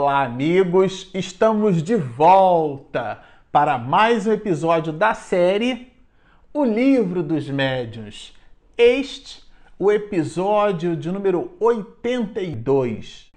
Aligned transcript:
Olá, 0.00 0.22
amigos! 0.22 1.10
Estamos 1.12 1.82
de 1.82 1.96
volta 1.96 3.20
para 3.50 3.76
mais 3.76 4.28
um 4.28 4.32
episódio 4.32 4.92
da 4.92 5.12
série 5.12 5.92
O 6.54 6.64
Livro 6.64 7.20
dos 7.20 7.50
Médiuns. 7.50 8.32
Este, 8.76 9.42
o 9.76 9.90
episódio 9.90 10.94
de 10.94 11.10
número 11.10 11.50
82. 11.58 13.32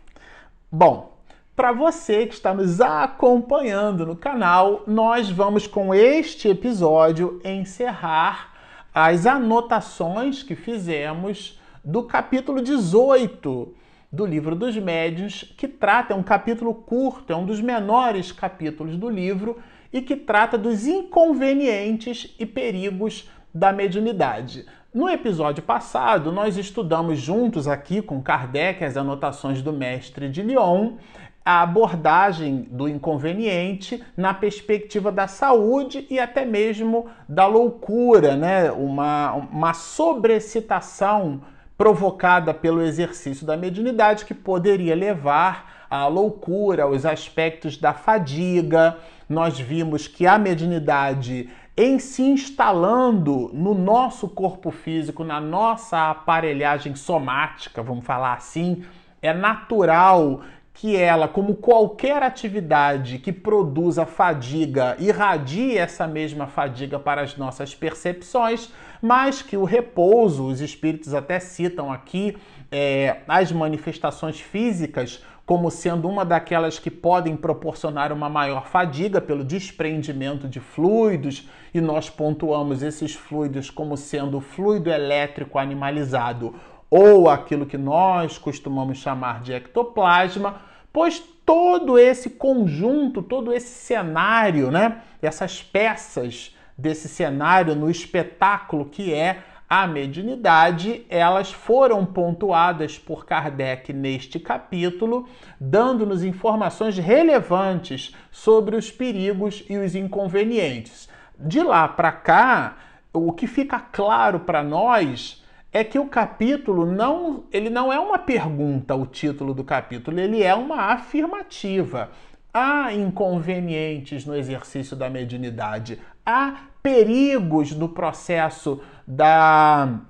Bom, 0.72 1.18
para 1.56 1.72
você 1.72 2.28
que 2.28 2.36
está 2.36 2.54
nos 2.54 2.80
acompanhando 2.80 4.06
no 4.06 4.16
canal, 4.16 4.84
nós 4.86 5.32
vamos 5.32 5.66
com 5.66 5.96
este 5.96 6.48
episódio 6.48 7.42
encerrar 7.44 8.54
as 8.94 9.26
anotações 9.26 10.44
que 10.44 10.56
fizemos 10.56 11.60
do 11.84 12.04
capítulo 12.04 12.62
18 12.62 13.81
do 14.12 14.26
livro 14.26 14.56
dos 14.56 14.76
médiuns, 14.78 15.54
que 15.58 15.68
trata, 15.68 16.14
é 16.14 16.16
um 16.16 16.24
capítulo 16.24 16.74
curto, 16.74 17.32
é 17.32 17.36
um 17.36 17.46
dos 17.46 17.62
menores 17.62 18.32
capítulos 18.32 18.98
do 18.98 19.10
livro 19.10 19.58
e 19.94 20.02
que 20.02 20.16
trata 20.16 20.58
dos 20.58 20.86
inconvenientes 20.86 22.36
e 22.38 22.46
perigos 22.46 23.30
da 23.54 23.72
mediunidade. 23.72 24.66
No 24.94 25.08
episódio 25.08 25.64
passado, 25.64 26.32
nós 26.32 26.58
estudamos 26.58 27.20
juntos 27.20 27.68
aqui 27.68 28.02
com 28.02 28.22
Kardec 28.22 28.84
as 28.84 28.98
anotações 28.98 29.62
do 29.62 29.72
mestre 29.72 30.28
de 30.28 30.42
Lyon, 30.42 30.98
a 31.44 31.62
abordagem 31.62 32.68
do 32.70 32.88
inconveniente 32.88 34.04
na 34.16 34.34
perspectiva 34.34 35.12
da 35.12 35.28
saúde 35.28 36.06
e 36.10 36.20
até 36.20 36.46
mesmo 36.46 37.08
da 37.28 37.48
loucura, 37.48 38.36
né? 38.36 38.72
uma, 38.72 39.34
uma 39.34 39.74
sobrecitação 39.74 41.42
provocada 41.82 42.54
pelo 42.54 42.84
exercício 42.84 43.44
da 43.44 43.58
mediunidade 43.58 44.24
que 44.24 44.36
poderia 44.36 44.94
levar 44.94 45.88
à 45.90 46.06
loucura, 46.06 46.84
aos 46.84 47.08
aspectos 47.08 47.76
da 47.76 47.92
fadiga. 47.92 49.00
Nós 49.28 49.60
vimos 49.60 50.08
que 50.08 50.28
a 50.28 50.38
mediunidade 50.38 51.50
em 51.76 51.98
se 51.98 52.22
instalando 52.22 53.50
no 53.52 53.74
nosso 53.74 54.30
corpo 54.30 54.70
físico, 54.70 55.24
na 55.24 55.42
nossa 55.42 56.12
aparelhagem 56.12 56.94
somática, 56.94 57.82
vamos 57.82 58.06
falar 58.06 58.34
assim, 58.34 58.84
é 59.20 59.34
natural 59.34 60.42
que 60.76 60.96
ela, 60.96 61.28
como 61.28 61.56
qualquer 61.56 62.22
atividade 62.22 63.18
que 63.18 63.32
produza 63.32 64.06
fadiga, 64.06 64.96
irradie 65.00 65.80
essa 65.80 66.06
mesma 66.06 66.46
fadiga 66.46 67.00
para 67.00 67.22
as 67.22 67.36
nossas 67.36 67.74
percepções, 67.74 68.72
mas 69.02 69.42
que 69.42 69.58
o 69.58 69.64
repouso, 69.64 70.46
os 70.46 70.62
espíritos 70.62 71.14
até 71.14 71.40
citam 71.40 71.92
aqui 71.92 72.38
é, 72.72 73.18
as 73.28 73.52
manifestações 73.52 74.40
físicas 74.40 75.24
como 75.46 75.70
sendo 75.70 76.08
uma 76.08 76.24
daquelas 76.24 76.80
que 76.80 76.90
podem 76.90 77.36
proporcionar 77.36 78.14
uma 78.14 78.30
maior 78.30 78.68
fadiga 78.68 79.20
pelo 79.20 79.44
desprendimento 79.44 80.48
de 80.48 80.62
fluidos, 80.62 81.50
e 81.74 81.82
nós 81.82 82.10
pontuamos 82.10 82.82
esses 82.84 83.14
fluidos 83.14 83.70
como 83.70 83.98
sendo 83.98 84.40
fluido 84.40 84.90
elétrico 84.90 85.58
animalizado 85.58 86.56
ou 86.90 87.30
aquilo 87.30 87.66
que 87.66 87.78
nós 87.78 88.38
costumamos 88.38 88.98
chamar 88.98 89.42
de 89.42 89.54
ectoplasma, 89.54 90.62
pois 90.92 91.24
todo 91.46 91.98
esse 91.98 92.30
conjunto, 92.32 93.22
todo 93.22 93.54
esse 93.54 93.70
cenário, 93.70 94.70
né, 94.70 95.02
essas 95.22 95.64
peças 95.64 96.56
desse 96.78 97.08
cenário 97.08 97.76
no 97.76 97.90
espetáculo 97.90 98.86
que 98.86 99.14
é 99.14 99.44
a 99.72 99.88
mediunidade, 99.88 101.06
elas 101.10 101.50
foram 101.50 102.06
pontuadas 102.06 102.98
por 102.98 103.26
Kardec 103.26 103.94
neste 103.94 104.38
capítulo, 104.38 105.30
dando-nos 105.58 106.26
informações 106.26 106.98
relevantes 106.98 108.14
sobre 108.30 108.76
os 108.76 108.92
perigos 108.92 109.64
e 109.70 109.78
os 109.78 109.96
inconvenientes. 109.96 111.08
De 111.40 111.64
lá 111.64 111.88
para 111.88 112.12
cá, 112.12 112.76
o 113.14 113.32
que 113.32 113.48
fica 113.48 113.80
claro 113.80 114.42
para 114.42 114.62
nós 114.62 115.42
é 115.72 115.86
que 115.86 115.98
o 115.98 116.08
capítulo 116.08 116.86
não, 116.86 117.46
ele 117.50 117.70
não 117.70 117.94
é 117.94 117.98
uma 117.98 118.20
pergunta, 118.20 118.94
o 118.94 119.06
título 119.06 119.54
do 119.54 119.64
capítulo, 119.64 120.20
ele 120.20 120.44
é 120.44 120.54
uma 120.54 120.92
afirmativa. 120.92 122.12
Há 122.54 122.94
inconvenientes 122.94 124.26
no 124.26 124.36
exercício 124.36 124.98
da 124.98 125.10
mediunidade, 125.10 125.98
há 126.26 126.71
perigos 126.82 127.72
no 127.72 127.90
processo 127.90 128.82
da 129.06 130.02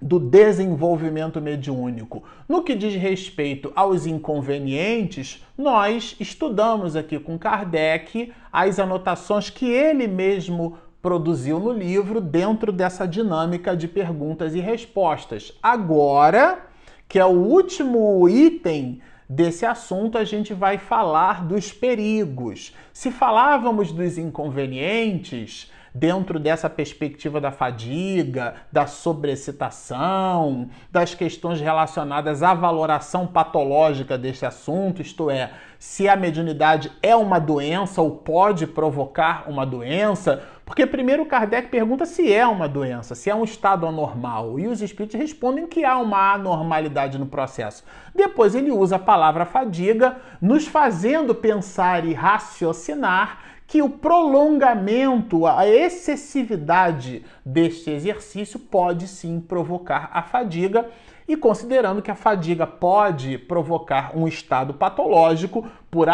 do 0.00 0.18
desenvolvimento 0.20 1.40
mediúnico. 1.40 2.22
No 2.46 2.62
que 2.62 2.74
diz 2.74 2.94
respeito 2.94 3.72
aos 3.74 4.06
inconvenientes, 4.06 5.42
nós 5.56 6.14
estudamos 6.20 6.94
aqui 6.94 7.18
com 7.18 7.38
Kardec 7.38 8.32
as 8.52 8.78
anotações 8.78 9.48
que 9.48 9.66
ele 9.66 10.06
mesmo 10.06 10.76
produziu 11.00 11.58
no 11.58 11.72
livro 11.72 12.20
dentro 12.20 12.72
dessa 12.72 13.06
dinâmica 13.06 13.76
de 13.76 13.88
perguntas 13.88 14.54
e 14.54 14.60
respostas. 14.60 15.56
Agora, 15.62 16.66
que 17.08 17.18
é 17.18 17.24
o 17.24 17.30
último 17.30 18.28
item 18.28 19.00
desse 19.28 19.64
assunto, 19.64 20.18
a 20.18 20.24
gente 20.24 20.52
vai 20.52 20.78
falar 20.78 21.44
dos 21.44 21.72
perigos. 21.72 22.74
Se 22.92 23.10
falávamos 23.10 23.92
dos 23.92 24.18
inconvenientes, 24.18 25.70
dentro 25.98 26.38
dessa 26.38 26.68
perspectiva 26.68 27.40
da 27.40 27.50
fadiga, 27.50 28.54
da 28.70 28.86
sobrecitação, 28.86 30.68
das 30.90 31.14
questões 31.14 31.58
relacionadas 31.58 32.42
à 32.42 32.52
valoração 32.52 33.26
patológica 33.26 34.18
desse 34.18 34.44
assunto, 34.44 35.00
isto 35.00 35.30
é, 35.30 35.52
se 35.78 36.06
a 36.06 36.14
mediunidade 36.14 36.92
é 37.02 37.16
uma 37.16 37.38
doença 37.38 38.02
ou 38.02 38.10
pode 38.10 38.66
provocar 38.66 39.48
uma 39.48 39.64
doença, 39.64 40.42
porque 40.66 40.84
primeiro 40.84 41.24
Kardec 41.24 41.68
pergunta 41.68 42.04
se 42.04 42.30
é 42.30 42.46
uma 42.46 42.68
doença, 42.68 43.14
se 43.14 43.30
é 43.30 43.34
um 43.34 43.44
estado 43.44 43.86
anormal, 43.86 44.58
e 44.58 44.66
os 44.66 44.82
espíritos 44.82 45.18
respondem 45.18 45.66
que 45.66 45.84
há 45.84 45.96
uma 45.96 46.34
anormalidade 46.34 47.18
no 47.18 47.26
processo. 47.26 47.84
Depois 48.14 48.54
ele 48.54 48.70
usa 48.70 48.96
a 48.96 48.98
palavra 48.98 49.46
fadiga, 49.46 50.16
nos 50.42 50.66
fazendo 50.66 51.34
pensar 51.34 52.04
e 52.04 52.12
raciocinar 52.12 53.55
que 53.66 53.82
o 53.82 53.90
prolongamento, 53.90 55.44
a 55.46 55.66
excessividade 55.66 57.24
deste 57.44 57.90
exercício 57.90 58.58
pode 58.58 59.08
sim 59.08 59.40
provocar 59.40 60.08
a 60.12 60.22
fadiga. 60.22 60.88
E 61.28 61.36
considerando 61.36 62.00
que 62.00 62.10
a 62.10 62.14
fadiga 62.14 62.68
pode 62.68 63.36
provocar 63.36 64.16
um 64.16 64.28
estado 64.28 64.74
patológico 64.74 65.66
por 65.96 66.08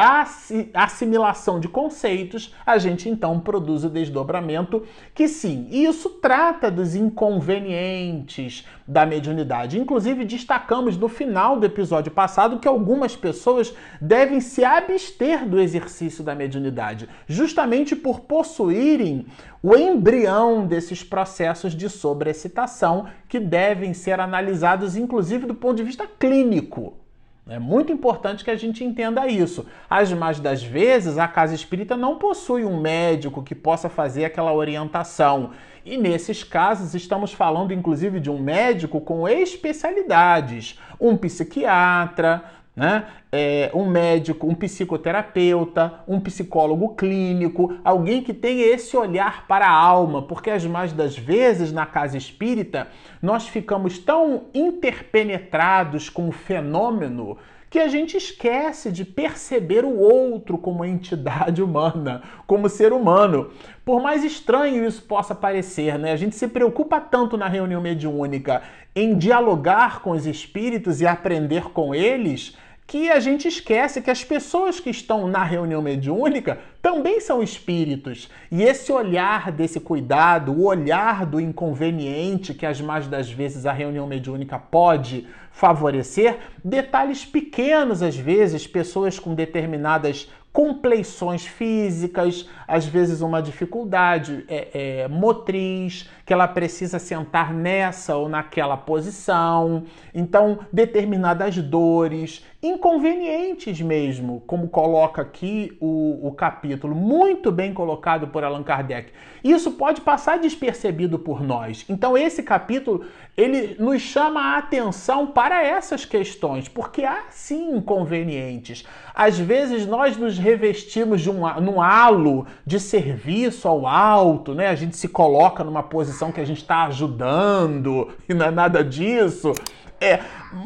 assimilação 0.75 1.59
de 1.59 1.67
conceitos, 1.67 2.55
a 2.65 2.79
gente 2.79 3.09
então 3.09 3.41
produz 3.41 3.83
o 3.83 3.91
desdobramento 3.91 4.85
que 5.13 5.27
sim, 5.27 5.67
isso 5.73 6.09
trata 6.09 6.71
dos 6.71 6.95
inconvenientes 6.95 8.65
da 8.87 9.05
mediunidade. 9.05 9.81
Inclusive 9.81 10.25
destacamos 10.25 10.97
no 10.97 11.09
final 11.09 11.59
do 11.59 11.67
episódio 11.67 12.13
passado 12.13 12.61
que 12.61 12.69
algumas 12.69 13.17
pessoas 13.17 13.75
devem 14.01 14.41
se 14.41 14.65
abster 14.65 15.49
do 15.49 15.59
exercício 15.59 16.23
da 16.23 16.33
mediunidade, 16.33 17.09
justamente 17.27 17.97
por 17.97 18.21
possuírem 18.21 19.27
o 19.61 19.75
embrião 19.75 20.65
desses 20.65 21.03
processos 21.03 21.75
de 21.75 21.89
sobreexcitação 21.89 23.09
que 23.29 23.41
devem 23.41 23.93
ser 23.95 24.21
analisados 24.21 24.97
inclusive 24.97 25.45
do 25.45 25.57
ponto 25.57 25.79
de 25.79 25.83
vista 25.83 26.07
clínico. 26.07 27.02
É 27.49 27.59
muito 27.59 27.91
importante 27.91 28.45
que 28.45 28.51
a 28.51 28.57
gente 28.57 28.85
entenda 28.85 29.27
isso. 29.27 29.67
As 29.91 30.13
mais 30.13 30.39
das 30.39 30.63
vezes, 30.63 31.19
a 31.19 31.27
casa 31.27 31.55
espírita 31.55 31.97
não 31.97 32.17
possui 32.17 32.65
um 32.65 32.81
médico 32.81 33.43
que 33.43 33.55
possa 33.55 33.89
fazer 33.89 34.25
aquela 34.25 34.53
orientação. 34.53 35.51
E 35.85 35.99
nesses 35.99 36.45
casos, 36.45 36.95
estamos 36.95 37.33
falando 37.33 37.75
inclusive 37.75 38.21
de 38.21 38.31
um 38.31 38.39
médico 38.39 39.01
com 39.01 39.29
especialidades, 39.29 40.79
um 41.01 41.17
psiquiatra, 41.17 42.45
né? 42.75 43.07
É, 43.31 43.71
um 43.75 43.87
médico, 43.87 44.47
um 44.47 44.55
psicoterapeuta, 44.55 46.01
um 46.09 46.19
psicólogo 46.21 46.95
clínico, 46.95 47.77
alguém 47.85 48.23
que 48.23 48.33
tenha 48.33 48.65
esse 48.65 48.97
olhar 48.97 49.47
para 49.47 49.67
a 49.67 49.71
alma, 49.71 50.23
porque 50.23 50.51
as 50.51 50.65
mais 50.65 50.93
das 50.93 51.17
vezes 51.17 51.73
na 51.73 51.85
casa 51.85 52.17
espírita 52.17 52.89
nós 53.21 53.47
ficamos 53.47 53.99
tão 53.99 54.45
interpenetrados 54.55 56.09
com 56.09 56.29
o 56.29 56.33
fenômeno 56.33 57.37
que 57.73 57.79
a 57.79 57.89
gente 57.89 58.19
esquece 58.19 58.93
de 58.93 59.03
perceber 59.03 59.83
o 59.83 59.99
outro 59.99 60.59
como 60.59 60.85
entidade 60.85 61.63
humana, 61.65 62.23
como 62.47 62.69
ser 62.69 62.93
humano. 62.93 63.51
Por 63.83 64.03
mais 64.03 64.23
estranho 64.23 64.87
isso 64.87 65.03
possa 65.03 65.35
parecer, 65.35 65.99
né? 65.99 66.13
A 66.13 66.17
gente 66.17 66.37
se 66.37 66.49
preocupa 66.49 67.01
tanto 67.01 67.35
na 67.39 67.49
reunião 67.49 67.81
mediúnica 67.81 68.63
em 68.95 69.17
dialogar 69.17 70.03
com 70.03 70.11
os 70.11 70.27
espíritos 70.27 71.01
e 71.01 71.07
aprender 71.07 71.71
com 71.71 71.95
eles 71.95 72.59
que 72.93 73.11
a 73.11 73.19
gente 73.19 73.49
esquece 73.49 74.03
que 74.03 74.11
as 74.11 74.23
pessoas 74.23 74.79
que 74.79 74.91
estão 74.91 75.27
na 75.27 75.43
reunião 75.43 75.81
mediúnica 75.81 76.59
também 76.83 77.21
são 77.21 77.43
espíritos. 77.43 78.29
E 78.51 78.63
esse 78.63 78.93
olhar 78.93 79.51
desse 79.51 79.81
cuidado, 79.81 80.53
o 80.53 80.67
olhar 80.67 81.25
do 81.25 81.41
inconveniente 81.41 82.53
que 82.53 82.67
as 82.67 82.83
mais 82.83 83.09
das 83.09 83.31
vezes 83.31 83.65
a 83.65 83.73
reunião 83.73 84.07
mediúnica 84.07 84.59
pode 84.59 85.27
favorecer, 85.51 86.37
detalhes 86.63 87.25
pequenos 87.25 88.03
às 88.03 88.15
vezes, 88.15 88.67
pessoas 88.67 89.19
com 89.19 89.35
determinadas 89.35 90.29
compleições 90.53 91.47
físicas, 91.47 92.47
às 92.69 92.85
vezes 92.85 93.23
uma 93.23 93.41
dificuldade 93.41 94.45
é, 94.49 94.69
é, 94.75 95.09
motriz, 95.09 96.11
que 96.33 96.35
ela 96.35 96.49
precisa 96.49 96.99
sentar 96.99 97.53
nessa 97.53 98.17
ou 98.17 98.27
naquela 98.27 98.75
posição. 98.75 99.85
Então, 100.15 100.61
determinadas 100.73 101.59
dores, 101.59 102.43
inconvenientes 102.63 103.83
mesmo, 103.83 104.43
como 104.47 104.69
coloca 104.69 105.21
aqui 105.21 105.77
o, 105.79 106.27
o 106.27 106.33
capítulo, 106.33 106.95
muito 106.95 107.53
bem 107.53 107.75
colocado 107.75 108.29
por 108.29 108.45
Allan 108.45 108.63
Kardec. 108.63 109.13
Isso 109.45 109.73
pode 109.73 110.01
passar 110.01 110.39
despercebido 110.39 111.19
por 111.19 111.43
nós. 111.43 111.85
Então, 111.87 112.17
esse 112.17 112.43
capítulo 112.43 113.05
ele 113.37 113.77
nos 113.79 114.03
chama 114.03 114.41
a 114.41 114.59
atenção 114.59 115.27
para 115.27 115.65
essas 115.65 116.05
questões, 116.05 116.69
porque 116.69 117.03
há 117.03 117.25
sim 117.31 117.77
inconvenientes. 117.77 118.85
Às 119.15 119.39
vezes 119.39 119.87
nós 119.87 120.17
nos 120.17 120.39
revestimos 120.39 121.21
de 121.21 121.31
um, 121.31 121.49
num 121.61 121.81
halo 121.81 122.47
de 122.65 122.79
serviço 122.79 123.67
ao 123.67 123.87
alto, 123.87 124.55
né? 124.55 124.69
A 124.69 124.75
gente 124.75 124.97
se 124.97 125.09
coloca 125.09 125.65
numa 125.65 125.83
posição 125.83 126.22
que 126.31 126.41
a 126.41 126.45
gente 126.45 126.61
está 126.61 126.85
ajudando 126.85 128.13
e 128.29 128.35
não 128.35 128.47
é 128.47 128.51
nada 128.51 128.85
disso. 128.85 129.53
É, 130.01 130.21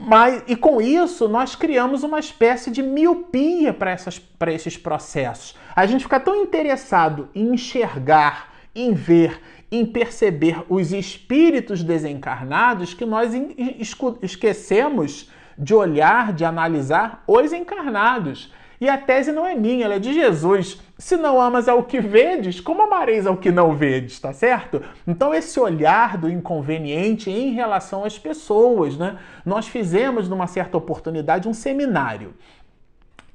mas, 0.07 0.43
e 0.47 0.57
com 0.57 0.81
isso, 0.81 1.29
nós 1.29 1.55
criamos 1.55 2.03
uma 2.03 2.19
espécie 2.19 2.71
de 2.71 2.83
miopia 2.83 3.73
para 3.73 4.53
esses 4.53 4.79
processos. 4.79 5.55
A 5.75 5.85
gente 5.85 6.05
fica 6.05 6.19
tão 6.19 6.37
interessado 6.37 7.29
em 7.35 7.53
enxergar, 7.53 8.51
em 8.75 8.95
ver, 8.95 9.39
em 9.71 9.85
perceber 9.85 10.65
os 10.71 10.91
espíritos 10.91 11.83
desencarnados 11.83 12.95
que 12.95 13.05
nós 13.05 13.33
esquecemos 14.23 15.31
de 15.59 15.75
olhar, 15.75 16.33
de 16.33 16.45
analisar 16.45 17.23
os 17.27 17.53
encarnados. 17.53 18.51
E 18.81 18.89
a 18.89 18.99
tese 18.99 19.33
não 19.33 19.47
é 19.47 19.55
minha, 19.55 19.85
ela 19.85 19.95
é 19.95 19.99
de 19.99 20.13
Jesus. 20.13 20.81
Se 20.99 21.17
não 21.17 21.41
amas 21.41 21.69
ao 21.69 21.83
que 21.83 22.01
vedes, 22.01 22.61
como 22.61 22.83
amareis 22.83 23.27
ao 23.27 23.37
que 23.37 23.51
não 23.51 23.75
vedes, 23.75 24.19
tá 24.21 24.33
certo? 24.33 24.83
Então, 25.07 25.35
esse 25.35 25.59
olhar 25.59 26.17
do 26.19 26.29
inconveniente 26.29 27.31
em 27.31 27.53
relação 27.53 28.05
às 28.05 28.19
pessoas, 28.19 28.97
né? 28.97 29.19
Nós 29.45 29.67
fizemos, 29.67 30.29
numa 30.29 30.47
certa 30.47 30.77
oportunidade, 30.77 31.49
um 31.49 31.55
seminário. 31.55 32.35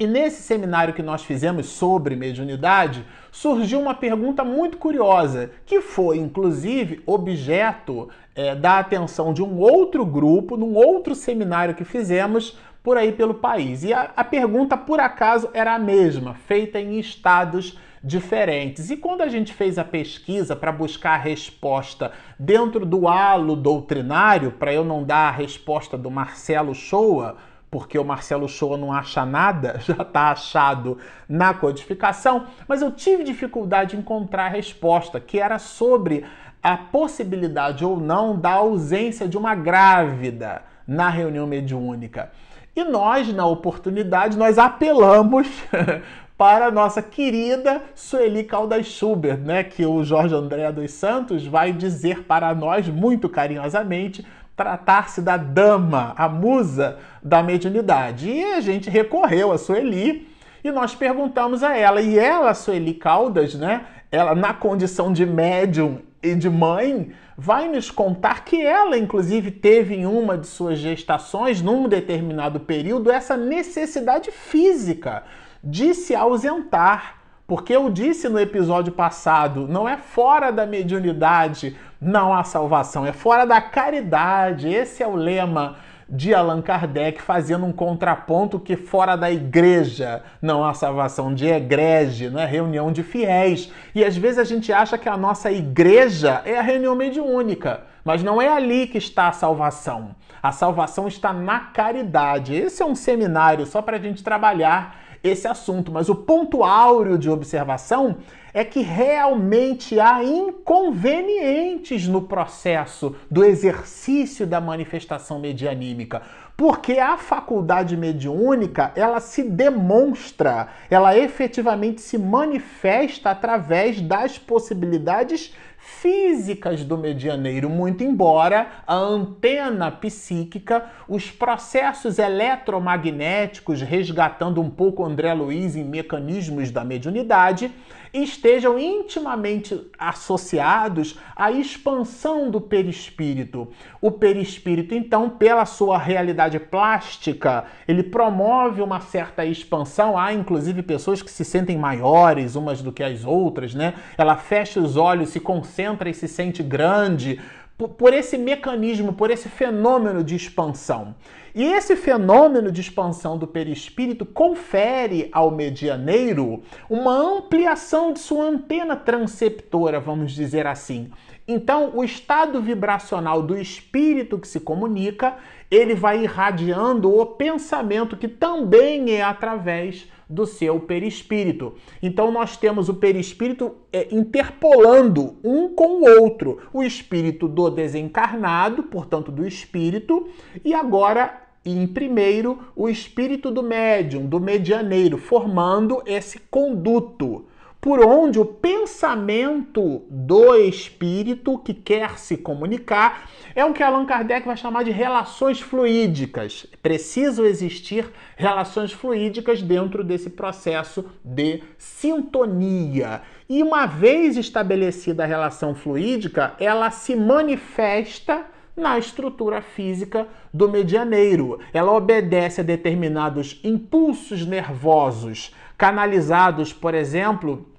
E 0.01 0.07
nesse 0.07 0.41
seminário 0.41 0.95
que 0.95 1.03
nós 1.03 1.23
fizemos 1.23 1.67
sobre 1.67 2.15
mediunidade, 2.15 3.05
surgiu 3.31 3.79
uma 3.79 3.94
pergunta 3.94 4.44
muito 4.44 4.77
curiosa, 4.77 5.51
que 5.63 5.79
foi, 5.79 6.17
inclusive, 6.17 7.03
objeto 7.05 8.09
é, 8.33 8.55
da 8.55 8.79
atenção 8.79 9.31
de 9.31 9.44
um 9.44 9.59
outro 9.59 10.03
grupo, 10.03 10.57
num 10.57 10.73
outro 10.73 11.13
seminário 11.13 11.75
que 11.75 11.83
fizemos 11.83 12.57
por 12.83 12.98
aí 12.98 13.12
pelo 13.12 13.36
país. 13.36 13.83
E 13.83 13.94
a, 13.94 14.12
a 14.16 14.24
pergunta, 14.24 14.78
por 14.78 15.00
acaso, 15.00 15.50
era 15.54 15.75
a 15.75 15.80
mesma, 15.80 16.33
feita 16.33 16.80
em 16.80 17.00
estados 17.00 17.78
diferentes. 18.04 18.89
E 18.89 18.98
quando 18.98 19.22
a 19.22 19.28
gente 19.28 19.54
fez 19.54 19.78
a 19.78 19.83
pesquisa 19.83 20.56
para 20.56 20.72
buscar 20.72 21.13
a 21.13 21.24
resposta 21.24 22.12
dentro 22.39 22.86
do 22.86 23.07
halo 23.07 23.56
doutrinário, 23.56 24.51
para 24.51 24.74
eu 24.74 24.83
não 24.83 25.04
dar 25.04 25.30
a 25.30 25.31
resposta 25.31 25.98
do 25.98 26.10
Marcelo 26.10 26.74
Shoa, 26.74 27.38
porque 27.69 27.98
o 27.98 28.04
Marcelo 28.04 28.50
Shoa 28.50 28.78
não 28.78 28.92
acha 28.92 29.25
nada, 29.25 29.80
já 29.86 30.01
está 30.01 30.31
achado 30.31 30.98
na 31.30 31.54
codificação, 31.54 32.48
mas 32.68 32.81
eu 32.81 32.92
tive 32.92 33.24
dificuldade 33.24 33.95
em 33.95 34.00
encontrar 34.00 34.45
a 34.45 34.50
resposta, 34.50 35.19
que 35.19 35.39
era 35.39 35.60
sobre 35.60 36.25
a 36.63 36.78
possibilidade 36.78 37.86
ou 37.86 38.00
não 38.00 38.38
da 38.38 38.51
ausência 38.51 39.28
de 39.28 39.38
uma 39.38 39.56
grávida 39.56 40.63
na 40.88 41.10
reunião 41.10 41.48
mediúnica. 41.48 42.31
E 42.75 42.83
nós, 42.83 43.33
na 43.33 43.45
oportunidade, 43.45 44.38
nós 44.38 44.57
apelamos 44.57 45.47
para 46.38 46.68
a 46.68 46.71
nossa 46.71 47.01
querida 47.01 47.83
Sueli 47.94 48.44
Caldas 48.44 48.88
Schubert, 48.88 49.39
né, 49.39 49.63
que 49.63 49.85
o 49.85 50.03
Jorge 50.03 50.33
André 50.33 50.71
dos 50.71 50.91
Santos 50.91 51.45
vai 51.45 51.71
dizer 51.71 52.23
para 52.23 52.56
nós 52.56 52.88
muito 52.88 53.29
carinhosamente 53.29 54.25
tratar-se 54.56 55.21
da 55.21 55.38
dama, 55.38 56.13
a 56.18 56.29
musa 56.29 56.97
da 57.21 57.44
mediunidade. 57.44 58.29
E 58.29 58.44
a 58.53 58.62
gente 58.62 58.89
recorreu 58.89 59.51
a 59.51 59.57
Sueli 59.57 60.29
e 60.63 60.71
nós 60.71 60.95
perguntamos 60.95 61.63
a 61.63 61.75
ela, 61.75 62.01
e 62.01 62.18
ela, 62.18 62.53
Sueli 62.53 62.94
Caldas, 62.94 63.56
né, 63.56 63.81
ela 64.12 64.33
na 64.33 64.53
condição 64.53 65.12
de 65.12 65.25
médium 65.25 66.00
e 66.23 66.35
de 66.35 66.50
mãe, 66.50 67.12
vai 67.41 67.67
nos 67.67 67.89
contar 67.89 68.45
que 68.45 68.61
ela, 68.61 68.95
inclusive, 68.95 69.49
teve 69.49 69.95
em 69.95 70.05
uma 70.05 70.38
de 70.38 70.45
suas 70.45 70.77
gestações, 70.77 71.59
num 71.59 71.88
determinado 71.88 72.59
período, 72.59 73.09
essa 73.09 73.35
necessidade 73.35 74.29
física 74.29 75.23
de 75.63 75.95
se 75.95 76.13
ausentar. 76.13 77.15
Porque 77.47 77.75
eu 77.75 77.89
disse 77.89 78.29
no 78.29 78.39
episódio 78.39 78.93
passado, 78.93 79.67
não 79.67 79.89
é 79.89 79.97
fora 79.97 80.51
da 80.51 80.67
mediunidade 80.67 81.75
não 81.99 82.31
há 82.33 82.43
salvação, 82.43 83.05
é 83.05 83.11
fora 83.11 83.45
da 83.45 83.59
caridade. 83.59 84.67
Esse 84.67 85.01
é 85.01 85.07
o 85.07 85.15
lema 85.15 85.77
de 86.11 86.33
Allan 86.33 86.61
Kardec, 86.61 87.21
fazendo 87.21 87.65
um 87.65 87.71
contraponto 87.71 88.59
que 88.59 88.75
fora 88.75 89.15
da 89.15 89.31
igreja 89.31 90.21
não 90.41 90.61
há 90.63 90.73
salvação, 90.73 91.33
de 91.33 91.47
egrege, 91.47 92.29
né? 92.29 92.45
reunião 92.45 92.91
de 92.91 93.01
fiéis. 93.01 93.71
E 93.95 94.03
às 94.03 94.17
vezes 94.17 94.37
a 94.37 94.43
gente 94.43 94.73
acha 94.73 94.97
que 94.97 95.07
a 95.07 95.15
nossa 95.15 95.49
igreja 95.49 96.41
é 96.43 96.59
a 96.59 96.61
reunião 96.61 96.95
mediúnica, 96.95 97.83
mas 98.03 98.21
não 98.21 98.41
é 98.41 98.49
ali 98.49 98.87
que 98.87 98.97
está 98.97 99.29
a 99.29 99.31
salvação. 99.31 100.13
A 100.43 100.51
salvação 100.51 101.07
está 101.07 101.31
na 101.31 101.59
caridade. 101.59 102.53
Esse 102.53 102.83
é 102.83 102.85
um 102.85 102.95
seminário 102.95 103.65
só 103.65 103.81
para 103.81 103.95
a 103.95 103.99
gente 103.99 104.21
trabalhar 104.21 104.99
esse 105.23 105.47
assunto, 105.47 105.91
mas 105.91 106.09
o 106.09 106.15
ponto 106.15 106.63
áureo 106.63 107.18
de 107.18 107.29
observação 107.29 108.18
é 108.53 108.65
que 108.65 108.81
realmente 108.81 110.00
há 110.00 110.23
inconvenientes 110.23 112.07
no 112.07 112.23
processo 112.23 113.15
do 113.29 113.44
exercício 113.44 114.45
da 114.45 114.59
manifestação 114.59 115.39
medianímica, 115.39 116.21
porque 116.57 117.00
a 117.00 117.18
faculdade 117.18 117.95
mediúnica, 117.95 118.91
ela 118.95 119.19
se 119.19 119.41
demonstra, 119.44 120.68
ela 120.89 121.18
efetivamente 121.18 122.01
se 122.01 122.18
manifesta 122.18 123.31
através 123.31 124.01
das 124.01 124.38
possibilidades 124.38 125.56
físicas 125.83 126.83
do 126.83 126.95
medianeiro, 126.95 127.68
muito 127.68 128.04
embora 128.04 128.68
a 128.85 128.95
antena 128.95 129.92
psíquica, 129.92 130.85
os 131.07 131.31
processos 131.31 132.19
eletromagnéticos, 132.19 133.81
resgatando 133.81 134.61
um 134.61 134.69
pouco 134.69 135.04
André 135.04 135.33
Luiz 135.33 135.76
em 135.76 135.83
mecanismos 135.83 136.69
da 136.69 136.85
mediunidade, 136.85 137.71
estejam 138.13 138.77
intimamente 138.77 139.89
associados 139.97 141.18
à 141.35 141.51
expansão 141.51 142.49
do 142.49 142.59
perispírito. 142.59 143.68
O 144.01 144.11
perispírito, 144.11 144.94
então, 144.94 145.30
pela 145.30 145.65
sua 145.65 145.97
realidade 145.97 146.59
plástica, 146.59 147.65
ele 147.87 148.03
promove 148.03 148.81
uma 148.81 148.99
certa 148.99 149.45
expansão. 149.45 150.18
Há 150.18 150.33
inclusive 150.33 150.81
pessoas 150.83 151.21
que 151.21 151.31
se 151.31 151.45
sentem 151.45 151.77
maiores 151.77 152.56
umas 152.56 152.81
do 152.81 152.91
que 152.91 153.03
as 153.03 153.23
outras, 153.23 153.73
né? 153.73 153.94
Ela 154.18 154.35
fecha 154.35 154.80
os 154.80 154.97
olhos, 154.97 155.30
se 155.30 155.39
concentra 155.39 156.09
e 156.09 156.13
se 156.13 156.27
sente 156.27 156.61
grande 156.61 157.39
por 157.88 158.14
esse 158.14 158.38
mecanismo, 158.38 159.14
por 159.14 159.31
esse 159.31 159.50
fenômeno 159.50 160.23
de 160.23 160.35
expansão. 160.35 161.16
E 161.54 161.64
esse 161.64 161.97
fenômeno 161.97 162.71
de 162.71 162.80
expansão 162.80 163.38
do 163.38 163.45
perispírito 163.45 164.26
confere 164.26 165.30
ao 165.33 165.52
medianeiro 165.52 166.64
uma 166.90 167.14
ampliação 167.14 168.14
de 168.14 168.19
sua 168.19 168.45
antena 168.45 168.95
transceptora, 168.95 170.00
vamos 170.00 170.31
dizer 170.31 170.66
assim. 170.66 171.11
Então, 171.45 171.92
o 171.94 172.04
estado 172.04 172.61
vibracional 172.61 173.42
do 173.42 173.57
espírito 173.57 174.40
que 174.40 174.47
se 174.47 174.61
comunica, 174.61 175.35
ele 175.69 175.94
vai 175.94 176.23
irradiando 176.23 177.14
o 177.14 177.26
pensamento 177.26 178.16
que 178.16 178.28
também 178.28 179.11
é 179.11 179.21
através 179.21 180.07
do 180.31 180.45
seu 180.45 180.80
perispírito. 180.80 181.73
Então 182.02 182.31
nós 182.31 182.57
temos 182.57 182.90
o 182.90 182.95
perispírito 182.95 183.76
é, 183.92 184.07
interpolando 184.11 185.35
um 185.44 185.69
com 185.76 186.02
o 186.02 186.21
outro, 186.21 186.59
o 186.73 186.81
espírito 186.81 187.47
do 187.47 187.69
desencarnado, 187.69 188.83
portanto 188.83 189.31
do 189.31 189.45
espírito, 189.45 190.28
e 190.64 190.73
agora 190.73 191.42
em 191.64 191.85
primeiro 191.85 192.59
o 192.76 192.90
espírito 192.90 193.52
do 193.52 193.61
médium, 193.61 194.26
do 194.26 194.40
medianeiro, 194.40 195.18
formando 195.18 196.02
esse 196.06 196.40
conduto. 196.40 197.45
Por 197.81 198.06
onde 198.06 198.40
o 198.40 198.45
pensamento 198.45 200.04
do 200.07 200.56
espírito 200.56 201.57
que 201.57 201.73
quer 201.73 202.19
se 202.19 202.38
comunicar 202.38 203.28
é 203.56 203.66
o 203.66 203.73
que 203.73 203.81
Allan 203.81 204.06
Kardec 204.06 204.45
vai 204.45 204.56
chamar 204.56 204.83
de 204.83 204.92
relações 204.92 205.59
fluídicas. 205.59 206.68
Precisam 206.83 207.44
existir 207.44 208.07
relações 208.38 208.94
fluídicas 208.94 209.64
dentro 209.64 210.04
desse 210.04 210.30
processo 210.30 211.04
de 211.26 211.64
sintonia. 211.76 213.23
E 213.50 213.64
uma 213.64 213.88
vez 213.88 214.38
estabelecida 214.38 215.23
a 215.23 215.28
relação 215.28 215.73
fluídica, 215.73 216.54
ela 216.59 216.92
se 216.92 217.16
manifesta 217.16 218.45
na 218.78 218.97
estrutura 218.97 219.59
física 219.59 220.28
do 220.54 220.69
medianeiro. 220.69 221.59
Ela 221.73 221.92
obedece 221.92 222.61
a 222.61 222.64
determinados 222.64 223.59
impulsos 223.64 224.45
nervosos 224.45 225.52
canalizados, 225.81 226.71
por 226.71 226.94
exemplo, 226.94 227.70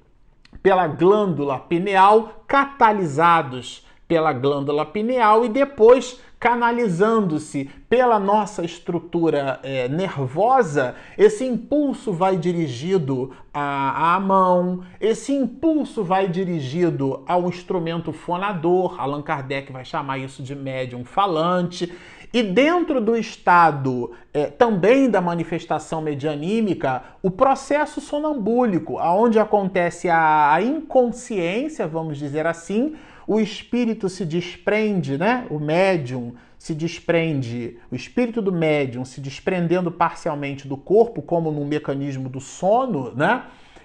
pela 0.62 0.86
glândula 0.86 1.58
pineal, 1.58 2.44
catalisados 2.46 3.86
pela 4.06 4.32
glândula 4.32 4.84
pineal 4.84 5.44
e 5.44 5.48
depois 5.48 6.20
canalizando-se 6.42 7.70
pela 7.88 8.18
nossa 8.18 8.64
estrutura 8.64 9.60
é, 9.62 9.88
nervosa, 9.88 10.96
esse 11.16 11.44
impulso 11.44 12.12
vai 12.12 12.36
dirigido 12.36 13.32
à, 13.54 14.16
à, 14.16 14.18
mão, 14.18 14.82
esse 15.00 15.32
impulso 15.32 16.02
vai 16.02 16.26
dirigido 16.26 17.22
ao 17.28 17.48
instrumento 17.48 18.12
fonador, 18.12 19.00
Allan 19.00 19.22
Kardec 19.22 19.70
vai 19.72 19.84
chamar 19.84 20.18
isso 20.18 20.42
de 20.42 20.56
médium 20.56 21.04
falante, 21.04 21.92
e 22.32 22.42
dentro 22.42 23.00
do 23.00 23.16
estado 23.16 24.12
é, 24.32 24.46
também 24.46 25.10
da 25.10 25.20
manifestação 25.20 26.00
medianímica, 26.00 27.02
o 27.22 27.30
processo 27.30 28.00
sonambúlico, 28.00 28.98
aonde 28.98 29.38
acontece 29.38 30.08
a, 30.08 30.52
a 30.52 30.62
inconsciência, 30.62 31.86
vamos 31.86 32.16
dizer 32.16 32.46
assim, 32.46 32.94
o 33.26 33.38
espírito 33.38 34.08
se 34.08 34.24
desprende, 34.24 35.18
né? 35.18 35.46
O 35.50 35.58
médium 35.58 36.34
se 36.58 36.74
desprende, 36.74 37.76
o 37.90 37.96
espírito 37.96 38.40
do 38.40 38.52
médium 38.52 39.04
se 39.04 39.20
desprendendo 39.20 39.90
parcialmente 39.90 40.66
do 40.66 40.76
corpo, 40.76 41.20
como 41.20 41.50
no 41.50 41.64
mecanismo 41.64 42.28
do 42.28 42.40
sono, 42.40 43.12
né? 43.14 43.42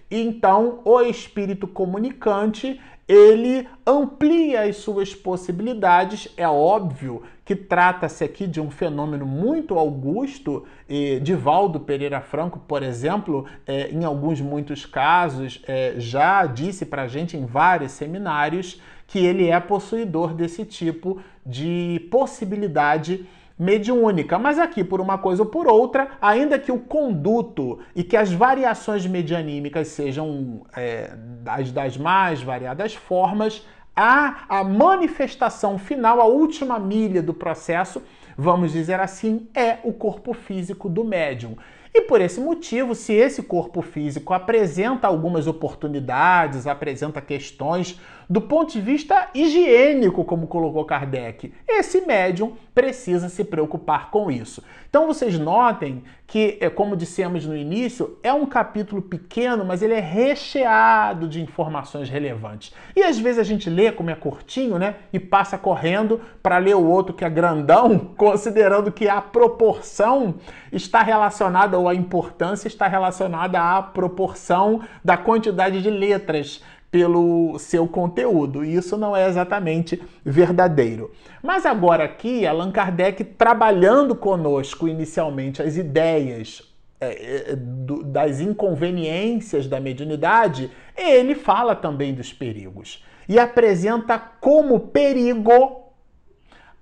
Então 0.10 0.80
o 0.86 1.02
espírito 1.02 1.68
comunicante 1.68 2.80
ele 3.08 3.66
amplia 3.86 4.64
as 4.64 4.78
suas 4.78 5.16
possibilidades. 5.16 6.28
É 6.36 6.48
óbvio 6.48 7.24
que 7.46 7.56
trata-se 7.56 8.24
aqui 8.24 8.46
de 8.46 8.60
um 8.60 8.70
fenômeno 8.70 9.26
muito 9.26 9.80
augusto. 9.80 10.66
E 10.90 11.20
Divaldo 11.22 11.80
Pereira 11.80 12.20
Franco, 12.20 12.60
por 12.60 12.84
exemplo, 12.84 13.46
é, 13.66 13.90
em 13.90 14.04
alguns 14.04 14.42
muitos 14.42 14.86
casos, 14.86 15.62
é, 15.66 15.94
já 15.98 16.46
disse 16.46 16.86
para 16.86 17.04
a 17.04 17.08
gente 17.08 17.38
em 17.38 17.46
vários 17.46 17.94
seminários 17.94 18.82
que 19.08 19.20
ele 19.20 19.48
é 19.48 19.58
possuidor 19.58 20.34
desse 20.34 20.66
tipo 20.66 21.22
de 21.46 22.06
possibilidade 22.12 23.26
mediúnica. 23.58 24.38
Mas 24.38 24.60
aqui, 24.60 24.84
por 24.84 25.02
uma 25.02 25.18
coisa 25.18 25.44
ou 25.44 25.50
por 25.50 25.68
outra, 25.68 26.10
ainda 26.22 26.60
que 26.60 26.72
o 26.72 26.80
conduto 26.80 27.80
e 27.96 28.04
que 28.04 28.16
as 28.16 28.32
variações 28.32 29.06
medianímicas 29.06 29.88
sejam 29.88 30.62
é, 30.76 31.14
das, 31.42 31.72
das 31.72 31.98
mais 31.98 32.42
variadas 32.42 32.94
formas, 32.94 33.66
há 33.96 34.46
a 34.48 34.64
manifestação 34.64 35.80
final, 35.80 36.22
a 36.22 36.26
última 36.26 36.78
milha 36.78 37.22
do 37.22 37.34
processo, 37.34 38.02
vamos 38.38 38.72
dizer 38.72 39.00
assim, 39.00 39.48
é 39.56 39.80
o 39.84 39.92
corpo 39.92 40.34
físico 40.34 40.88
do 40.88 41.04
médium. 41.04 41.58
E 41.94 42.02
por 42.02 42.22
esse 42.22 42.40
motivo, 42.40 42.94
se 42.94 43.14
esse 43.14 43.44
corpo 43.44 43.82
físico 43.82 44.34
apresenta 44.34 45.08
algumas 45.08 45.48
oportunidades, 45.48 46.68
apresenta 46.68 47.22
questões 47.22 48.00
do 48.30 48.42
ponto 48.42 48.74
de 48.74 48.82
vista 48.82 49.30
higiênico, 49.34 50.26
como 50.26 50.48
colocou 50.48 50.84
Kardec, 50.84 51.54
esse 51.68 52.02
médium 52.02 52.54
precisa 52.76 53.30
se 53.30 53.44
preocupar 53.44 54.12
com 54.12 54.30
isso. 54.30 54.62
Então 54.90 55.08
vocês 55.08 55.40
notem 55.40 56.04
que, 56.28 56.58
é, 56.60 56.70
como 56.70 56.98
dissemos 56.98 57.46
no 57.46 57.56
início, 57.56 58.18
é 58.22 58.34
um 58.34 58.46
capítulo 58.46 59.02
pequeno, 59.02 59.64
mas 59.64 59.82
ele 59.82 59.94
é 59.94 60.00
recheado 60.00 61.28
de 61.28 61.42
informações 61.42 62.10
relevantes. 62.10 62.74
E 62.96 63.02
às 63.02 63.18
vezes 63.18 63.40
a 63.40 63.44
gente 63.44 63.70
lê, 63.70 63.92
como 63.94 64.10
é 64.10 64.16
curtinho, 64.16 64.78
né, 64.78 64.96
e 65.14 65.20
passa 65.20 65.58
correndo 65.58 66.20
para 66.44 66.58
ler 66.58 66.76
o 66.76 66.86
outro 66.86 67.14
que 67.16 67.24
é 67.24 67.30
grandão, 67.30 67.98
considerando 68.18 68.92
que 68.92 69.08
a 69.08 69.22
proporção 69.22 70.36
está 70.72 71.02
relacionada, 71.02 71.77
ou 71.78 71.88
a 71.88 71.96
importância 71.96 72.68
está 72.68 72.88
relacionada 72.88 73.60
à 73.60 73.82
proporção 73.82 74.82
da 75.04 75.16
quantidade 75.16 75.82
de 75.82 75.90
letras 75.90 76.62
pelo 76.90 77.58
seu 77.60 77.88
conteúdo. 77.88 78.64
E 78.64 78.76
isso 78.76 78.98
não 78.98 79.16
é 79.16 79.28
exatamente 79.28 80.02
verdadeiro. 80.24 81.12
Mas 81.44 81.66
agora 81.66 82.04
aqui, 82.04 82.46
Allan 82.46 82.72
Kardec 82.72 83.24
trabalhando 83.24 84.16
conosco 84.16 84.88
inicialmente 84.88 85.62
as 85.62 85.78
ideias 85.78 86.64
é, 87.00 87.52
é, 87.52 87.56
do, 87.56 88.04
das 88.04 88.40
inconveniências 88.40 89.68
da 89.68 89.80
mediunidade, 89.80 90.72
ele 90.98 91.36
fala 91.36 91.76
também 91.76 92.14
dos 92.14 92.34
perigos 92.34 93.04
e 93.30 93.38
apresenta 93.38 94.18
como 94.18 94.80
perigo 94.80 95.87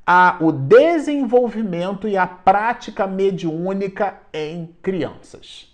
a, 0.05 0.38
o 0.39 0.51
desenvolvimento 0.51 2.07
e 2.07 2.15
a 2.15 2.27
prática 2.27 3.07
mediúnica 3.07 4.19
em 4.31 4.75
crianças. 4.81 5.74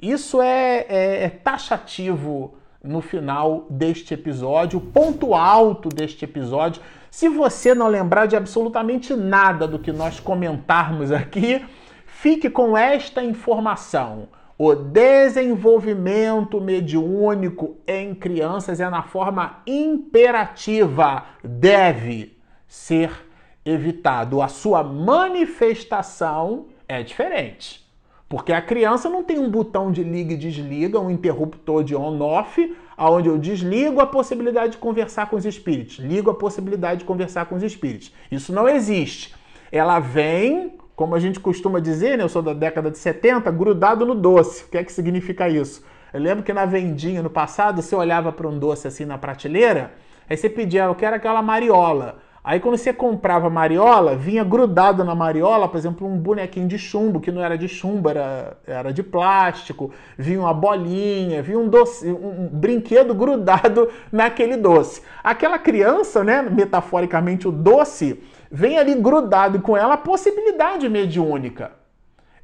Isso 0.00 0.42
é, 0.42 0.86
é, 0.88 1.24
é 1.24 1.28
taxativo 1.28 2.54
no 2.82 3.00
final 3.00 3.66
deste 3.68 4.14
episódio, 4.14 4.78
o 4.78 4.82
ponto 4.82 5.34
alto 5.34 5.88
deste 5.88 6.24
episódio. 6.24 6.82
Se 7.10 7.28
você 7.28 7.74
não 7.74 7.88
lembrar 7.88 8.26
de 8.26 8.36
absolutamente 8.36 9.14
nada 9.14 9.66
do 9.66 9.78
que 9.78 9.92
nós 9.92 10.20
comentarmos 10.20 11.10
aqui, 11.10 11.64
fique 12.06 12.48
com 12.48 12.76
esta 12.76 13.22
informação. 13.22 14.28
O 14.56 14.74
desenvolvimento 14.74 16.60
mediúnico 16.60 17.76
em 17.86 18.14
crianças 18.14 18.80
é 18.80 18.90
na 18.90 19.02
forma 19.04 19.62
imperativa, 19.66 21.24
deve 21.44 22.36
ser 22.66 23.27
evitado. 23.68 24.40
A 24.40 24.48
sua 24.48 24.82
manifestação 24.82 26.66
é 26.88 27.02
diferente. 27.02 27.86
Porque 28.28 28.52
a 28.52 28.60
criança 28.60 29.08
não 29.08 29.24
tem 29.24 29.38
um 29.38 29.50
botão 29.50 29.90
de 29.90 30.02
liga 30.02 30.34
e 30.34 30.36
desliga, 30.36 31.00
um 31.00 31.10
interruptor 31.10 31.82
de 31.82 31.96
on-off, 31.96 32.76
onde 32.98 33.28
eu 33.28 33.38
desligo 33.38 34.00
a 34.00 34.06
possibilidade 34.06 34.72
de 34.72 34.78
conversar 34.78 35.30
com 35.30 35.36
os 35.36 35.46
espíritos, 35.46 35.98
ligo 35.98 36.30
a 36.30 36.34
possibilidade 36.34 37.00
de 37.00 37.06
conversar 37.06 37.46
com 37.46 37.54
os 37.54 37.62
espíritos. 37.62 38.12
Isso 38.30 38.52
não 38.52 38.68
existe. 38.68 39.34
Ela 39.72 39.98
vem, 39.98 40.74
como 40.94 41.14
a 41.14 41.20
gente 41.20 41.40
costuma 41.40 41.80
dizer, 41.80 42.18
né, 42.18 42.24
eu 42.24 42.28
sou 42.28 42.42
da 42.42 42.52
década 42.52 42.90
de 42.90 42.98
70, 42.98 43.50
grudado 43.50 44.04
no 44.04 44.14
doce. 44.14 44.64
O 44.64 44.68
que 44.68 44.76
é 44.76 44.84
que 44.84 44.92
significa 44.92 45.48
isso? 45.48 45.82
Eu 46.12 46.20
lembro 46.20 46.44
que 46.44 46.52
na 46.52 46.66
vendinha 46.66 47.22
no 47.22 47.30
passado, 47.30 47.80
você 47.80 47.94
olhava 47.94 48.30
para 48.30 48.48
um 48.48 48.58
doce 48.58 48.88
assim 48.88 49.06
na 49.06 49.16
prateleira, 49.16 49.92
aí 50.28 50.36
você 50.36 50.50
pedia, 50.50 50.84
eu 50.84 50.94
quero 50.94 51.16
aquela 51.16 51.40
mariola. 51.40 52.27
Aí 52.42 52.60
quando 52.60 52.76
você 52.76 52.92
comprava 52.92 53.50
mariola, 53.50 54.16
vinha 54.16 54.44
grudado 54.44 55.04
na 55.04 55.14
mariola, 55.14 55.68
por 55.68 55.76
exemplo, 55.76 56.06
um 56.06 56.16
bonequinho 56.16 56.68
de 56.68 56.78
chumbo, 56.78 57.20
que 57.20 57.32
não 57.32 57.42
era 57.42 57.58
de 57.58 57.68
chumbo, 57.68 58.08
era, 58.08 58.56
era 58.66 58.92
de 58.92 59.02
plástico, 59.02 59.92
vinha 60.16 60.40
uma 60.40 60.54
bolinha, 60.54 61.42
vinha 61.42 61.58
um, 61.58 61.68
doce, 61.68 62.10
um 62.10 62.48
brinquedo 62.50 63.14
grudado 63.14 63.88
naquele 64.12 64.56
doce. 64.56 65.02
Aquela 65.22 65.58
criança, 65.58 66.22
né, 66.22 66.42
metaforicamente 66.42 67.48
o 67.48 67.52
doce, 67.52 68.22
vem 68.50 68.78
ali 68.78 68.94
grudado 68.94 69.60
com 69.60 69.76
ela 69.76 69.94
a 69.94 69.98
possibilidade 69.98 70.88
mediúnica. 70.88 71.77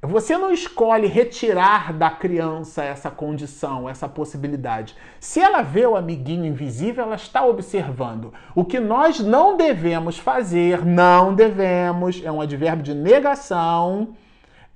Você 0.06 0.36
não 0.36 0.52
escolhe 0.52 1.06
retirar 1.06 1.92
da 1.92 2.10
criança 2.10 2.84
essa 2.84 3.10
condição, 3.10 3.88
essa 3.88 4.08
possibilidade. 4.08 4.94
Se 5.18 5.40
ela 5.40 5.62
vê 5.62 5.86
o 5.86 5.96
amiguinho 5.96 6.44
invisível, 6.44 7.04
ela 7.04 7.16
está 7.16 7.44
observando. 7.44 8.32
O 8.54 8.64
que 8.64 8.78
nós 8.78 9.20
não 9.20 9.56
devemos 9.56 10.18
fazer, 10.18 10.84
não 10.84 11.34
devemos, 11.34 12.20
é 12.22 12.30
um 12.30 12.40
advérbio 12.40 12.84
de 12.84 12.94
negação, 12.94 14.14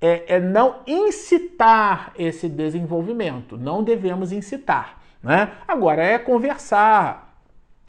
é, 0.01 0.37
é 0.37 0.41
não 0.41 0.77
incitar 0.87 2.13
esse 2.19 2.49
desenvolvimento. 2.49 3.57
Não 3.57 3.83
devemos 3.83 4.33
incitar. 4.33 4.99
Né? 5.23 5.51
Agora, 5.67 6.03
é 6.03 6.19
conversar 6.19 7.35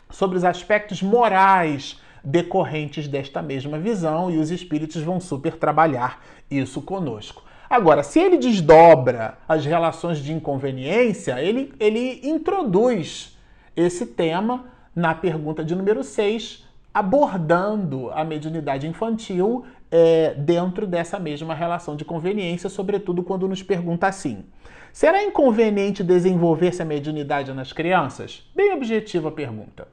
sobre 0.09 0.37
os 0.37 0.43
aspectos 0.43 1.01
morais 1.01 2.01
decorrentes 2.23 3.07
desta 3.07 3.41
mesma 3.41 3.77
visão 3.77 4.29
e 4.31 4.37
os 4.37 4.51
espíritos 4.51 5.01
vão 5.01 5.19
super 5.19 5.55
trabalhar 5.55 6.23
isso 6.49 6.81
conosco. 6.81 7.43
Agora, 7.69 8.01
se 8.01 8.19
ele 8.19 8.37
desdobra 8.37 9.37
as 9.47 9.63
relações 9.63 10.17
de 10.17 10.33
inconveniência, 10.33 11.39
ele, 11.39 11.71
ele 11.79 12.19
introduz 12.23 13.37
esse 13.75 14.07
tema 14.07 14.65
na 14.95 15.13
pergunta 15.13 15.63
de 15.63 15.75
número 15.75 16.03
6, 16.03 16.65
abordando 16.91 18.09
a 18.11 18.23
mediunidade 18.23 18.87
infantil 18.87 19.63
é, 19.91 20.33
dentro 20.33 20.87
dessa 20.87 21.19
mesma 21.19 21.53
relação 21.53 21.95
de 21.95 22.03
conveniência, 22.03 22.69
sobretudo 22.69 23.21
quando 23.23 23.47
nos 23.47 23.61
pergunta 23.61 24.07
assim: 24.07 24.45
será 24.91 25.23
inconveniente 25.23 26.03
desenvolver-se 26.03 26.81
a 26.81 26.85
mediunidade 26.85 27.53
nas 27.53 27.71
crianças? 27.71 28.49
Bem 28.55 28.73
objetiva 28.73 29.29
a 29.29 29.31
pergunta. 29.31 29.87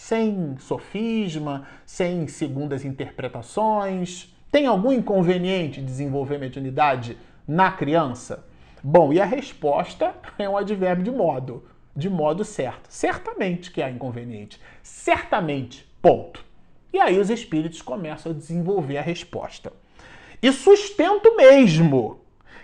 Sem 0.00 0.56
sofisma, 0.60 1.66
sem 1.84 2.28
segundas 2.28 2.84
interpretações. 2.84 4.32
Tem 4.50 4.64
algum 4.64 4.92
inconveniente 4.92 5.82
desenvolver 5.82 6.38
mediunidade 6.38 7.18
na 7.48 7.72
criança? 7.72 8.46
Bom, 8.80 9.12
e 9.12 9.20
a 9.20 9.24
resposta 9.24 10.14
é 10.38 10.48
um 10.48 10.56
advérbio 10.56 11.02
de 11.02 11.10
modo, 11.10 11.64
de 11.96 12.08
modo 12.08 12.44
certo. 12.44 12.86
Certamente 12.88 13.72
que 13.72 13.82
há 13.82 13.90
inconveniente. 13.90 14.60
Certamente, 14.84 15.84
ponto. 16.00 16.44
E 16.92 17.00
aí 17.00 17.18
os 17.18 17.28
espíritos 17.28 17.82
começam 17.82 18.30
a 18.30 18.34
desenvolver 18.36 18.98
a 18.98 19.02
resposta. 19.02 19.72
E 20.40 20.52
sustento 20.52 21.36
mesmo 21.36 22.20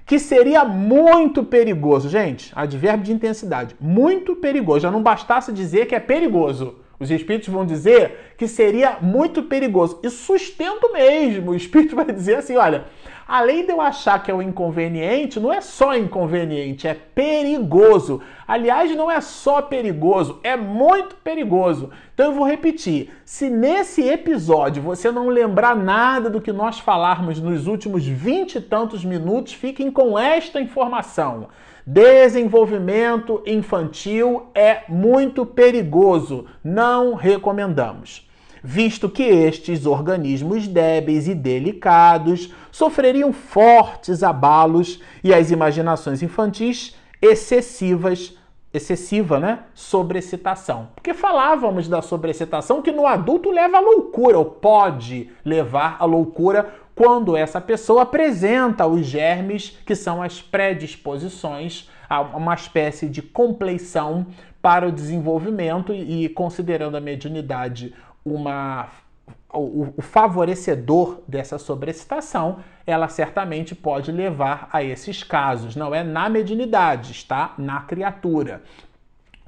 que 0.06 0.20
seria 0.20 0.64
muito 0.64 1.42
perigoso. 1.42 2.08
Gente, 2.08 2.52
advérbio 2.54 3.04
de 3.04 3.12
intensidade. 3.12 3.74
Muito 3.80 4.36
perigoso. 4.36 4.80
Já 4.80 4.90
não 4.90 5.02
bastasse 5.02 5.52
dizer 5.52 5.86
que 5.86 5.96
é 5.96 6.00
perigoso. 6.00 6.83
Os 6.98 7.10
espíritos 7.10 7.48
vão 7.48 7.66
dizer 7.66 8.34
que 8.38 8.46
seria 8.46 8.98
muito 9.00 9.42
perigoso. 9.42 10.00
E 10.02 10.10
sustento 10.10 10.92
mesmo. 10.92 11.52
O 11.52 11.54
espírito 11.54 11.94
vai 11.96 12.06
dizer 12.06 12.36
assim: 12.36 12.56
olha, 12.56 12.84
além 13.26 13.64
de 13.64 13.72
eu 13.72 13.80
achar 13.80 14.22
que 14.22 14.30
é 14.30 14.34
um 14.34 14.42
inconveniente, 14.42 15.40
não 15.40 15.52
é 15.52 15.60
só 15.60 15.96
inconveniente, 15.96 16.86
é 16.86 16.94
perigoso. 16.94 18.20
Aliás, 18.46 18.94
não 18.94 19.10
é 19.10 19.20
só 19.20 19.62
perigoso, 19.62 20.40
é 20.42 20.56
muito 20.56 21.16
perigoso. 21.16 21.90
Então 22.12 22.26
eu 22.26 22.32
vou 22.32 22.46
repetir: 22.46 23.10
se 23.24 23.48
nesse 23.48 24.02
episódio 24.08 24.82
você 24.82 25.10
não 25.10 25.28
lembrar 25.28 25.74
nada 25.74 26.28
do 26.28 26.40
que 26.40 26.52
nós 26.52 26.78
falarmos 26.78 27.40
nos 27.40 27.66
últimos 27.66 28.06
vinte 28.06 28.56
e 28.56 28.60
tantos 28.60 29.04
minutos, 29.04 29.52
fiquem 29.52 29.90
com 29.90 30.18
esta 30.18 30.60
informação. 30.60 31.48
Desenvolvimento 31.86 33.42
infantil 33.44 34.46
é 34.54 34.84
muito 34.88 35.44
perigoso, 35.44 36.46
não 36.62 37.14
recomendamos 37.14 38.26
visto 38.66 39.10
que 39.10 39.22
estes 39.22 39.84
organismos 39.84 40.66
débeis 40.66 41.28
e 41.28 41.34
delicados 41.34 42.50
sofreriam 42.72 43.30
fortes 43.30 44.22
abalos 44.22 45.02
e 45.22 45.34
as 45.34 45.50
imaginações 45.50 46.22
infantis 46.22 46.96
excessivas 47.20 48.34
excessiva, 48.72 49.38
né? 49.38 49.60
Sobrecitação. 49.72 50.88
Porque 50.96 51.14
falávamos 51.14 51.88
da 51.88 52.02
sobrecitação 52.02 52.82
que 52.82 52.90
no 52.90 53.06
adulto 53.06 53.48
leva 53.48 53.76
à 53.76 53.80
loucura, 53.80 54.36
ou 54.36 54.46
pode 54.46 55.30
levar 55.44 55.96
à 56.00 56.04
loucura 56.04 56.74
quando 56.92 57.36
essa 57.36 57.60
pessoa 57.60 58.02
apresenta 58.02 58.84
os 58.84 59.06
germes 59.06 59.78
que 59.86 59.94
são 59.94 60.20
as 60.20 60.42
predisposições 60.42 61.88
a 62.08 62.20
uma 62.20 62.54
espécie 62.54 63.08
de 63.08 63.22
compleição 63.22 64.26
para 64.60 64.88
o 64.88 64.92
desenvolvimento 64.92 65.92
e 65.92 66.28
considerando 66.30 66.96
a 66.96 67.00
mediunidade 67.00 67.94
uma 68.24 68.88
o, 69.54 70.02
favorecedor 70.02 71.20
dessa 71.28 71.58
sobrecitação, 71.58 72.58
ela 72.86 73.08
certamente 73.08 73.74
pode 73.74 74.10
levar 74.10 74.68
a 74.72 74.82
esses 74.82 75.22
casos. 75.22 75.76
Não 75.76 75.94
é 75.94 76.02
na 76.02 76.28
mediunidade, 76.28 77.12
está 77.12 77.54
na 77.56 77.80
criatura. 77.82 78.62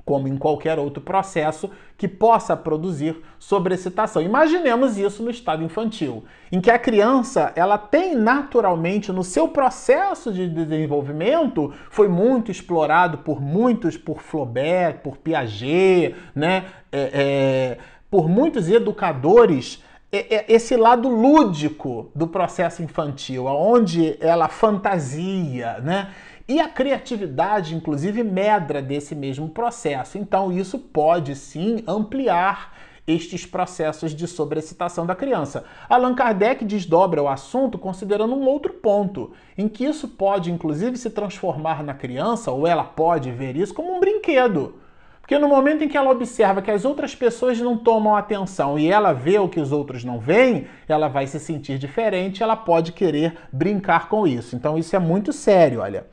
Como 0.04 0.28
em 0.28 0.36
qualquer 0.36 0.78
outro 0.78 1.02
processo 1.02 1.68
que 1.98 2.06
possa 2.06 2.56
produzir 2.56 3.16
sobrecitação. 3.40 4.22
Imaginemos 4.22 4.98
isso 4.98 5.22
no 5.22 5.30
estado 5.30 5.64
infantil, 5.64 6.24
em 6.52 6.60
que 6.60 6.70
a 6.70 6.78
criança 6.78 7.52
ela 7.56 7.76
tem 7.76 8.14
naturalmente 8.14 9.10
no 9.10 9.24
seu 9.24 9.48
processo 9.48 10.32
de 10.32 10.48
desenvolvimento 10.48 11.72
foi 11.90 12.06
muito 12.06 12.52
explorado 12.52 13.18
por 13.18 13.40
muitos, 13.40 13.96
por 13.96 14.20
Flaubert, 14.20 14.98
por 14.98 15.16
Piaget, 15.16 16.14
né? 16.34 16.66
É, 16.92 17.10
é, 17.12 17.78
por 18.16 18.30
muitos 18.30 18.70
educadores 18.70 19.84
é, 20.10 20.36
é, 20.36 20.44
esse 20.48 20.74
lado 20.74 21.06
lúdico 21.06 22.10
do 22.14 22.26
processo 22.26 22.82
infantil, 22.82 23.44
onde 23.44 24.16
ela 24.20 24.48
fantasia, 24.48 25.80
né? 25.80 26.14
E 26.48 26.58
a 26.58 26.66
criatividade, 26.66 27.74
inclusive, 27.74 28.24
medra 28.24 28.80
desse 28.80 29.14
mesmo 29.14 29.50
processo. 29.50 30.16
Então, 30.16 30.50
isso 30.50 30.78
pode 30.78 31.36
sim 31.36 31.84
ampliar 31.86 32.72
estes 33.06 33.44
processos 33.44 34.14
de 34.14 34.26
sobrecitação 34.26 35.04
da 35.04 35.14
criança. 35.14 35.64
Allan 35.86 36.14
Kardec 36.14 36.64
desdobra 36.64 37.22
o 37.22 37.28
assunto 37.28 37.76
considerando 37.76 38.34
um 38.34 38.46
outro 38.46 38.72
ponto, 38.72 39.32
em 39.58 39.68
que 39.68 39.84
isso 39.84 40.08
pode, 40.08 40.50
inclusive, 40.50 40.96
se 40.96 41.10
transformar 41.10 41.84
na 41.84 41.92
criança, 41.92 42.50
ou 42.50 42.66
ela 42.66 42.82
pode 42.82 43.30
ver 43.30 43.56
isso 43.56 43.74
como 43.74 43.94
um 43.94 44.00
brinquedo. 44.00 44.85
Porque 45.26 45.40
no 45.40 45.48
momento 45.48 45.82
em 45.82 45.88
que 45.88 45.96
ela 45.96 46.12
observa 46.12 46.62
que 46.62 46.70
as 46.70 46.84
outras 46.84 47.12
pessoas 47.12 47.58
não 47.58 47.76
tomam 47.76 48.14
atenção 48.14 48.78
e 48.78 48.88
ela 48.88 49.12
vê 49.12 49.40
o 49.40 49.48
que 49.48 49.58
os 49.58 49.72
outros 49.72 50.04
não 50.04 50.20
veem, 50.20 50.68
ela 50.86 51.08
vai 51.08 51.26
se 51.26 51.40
sentir 51.40 51.78
diferente, 51.78 52.44
ela 52.44 52.54
pode 52.54 52.92
querer 52.92 53.36
brincar 53.52 54.08
com 54.08 54.24
isso. 54.24 54.54
Então 54.54 54.78
isso 54.78 54.94
é 54.94 55.00
muito 55.00 55.32
sério, 55.32 55.80
olha. 55.80 56.06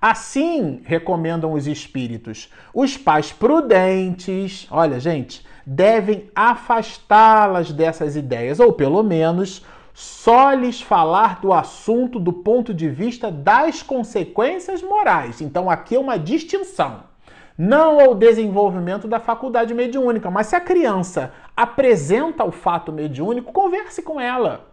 Assim, 0.00 0.82
recomendam 0.84 1.52
os 1.52 1.66
espíritos, 1.66 2.48
os 2.72 2.96
pais 2.96 3.32
prudentes, 3.32 4.68
olha, 4.70 5.00
gente, 5.00 5.44
devem 5.66 6.30
afastá-las 6.32 7.72
dessas 7.72 8.14
ideias, 8.14 8.60
ou 8.60 8.72
pelo 8.72 9.02
menos 9.02 9.66
só 9.92 10.52
lhes 10.52 10.80
falar 10.80 11.40
do 11.40 11.52
assunto 11.52 12.20
do 12.20 12.32
ponto 12.32 12.72
de 12.72 12.88
vista 12.88 13.32
das 13.32 13.82
consequências 13.82 14.80
morais. 14.80 15.40
Então 15.40 15.68
aqui 15.68 15.96
é 15.96 15.98
uma 15.98 16.16
distinção 16.16 17.09
não 17.62 18.00
ao 18.00 18.14
desenvolvimento 18.14 19.06
da 19.06 19.20
faculdade 19.20 19.74
mediúnica, 19.74 20.30
mas 20.30 20.46
se 20.46 20.56
a 20.56 20.60
criança 20.60 21.30
apresenta 21.54 22.42
o 22.42 22.50
fato 22.50 22.90
mediúnico, 22.90 23.52
converse 23.52 24.00
com 24.00 24.18
ela. 24.18 24.66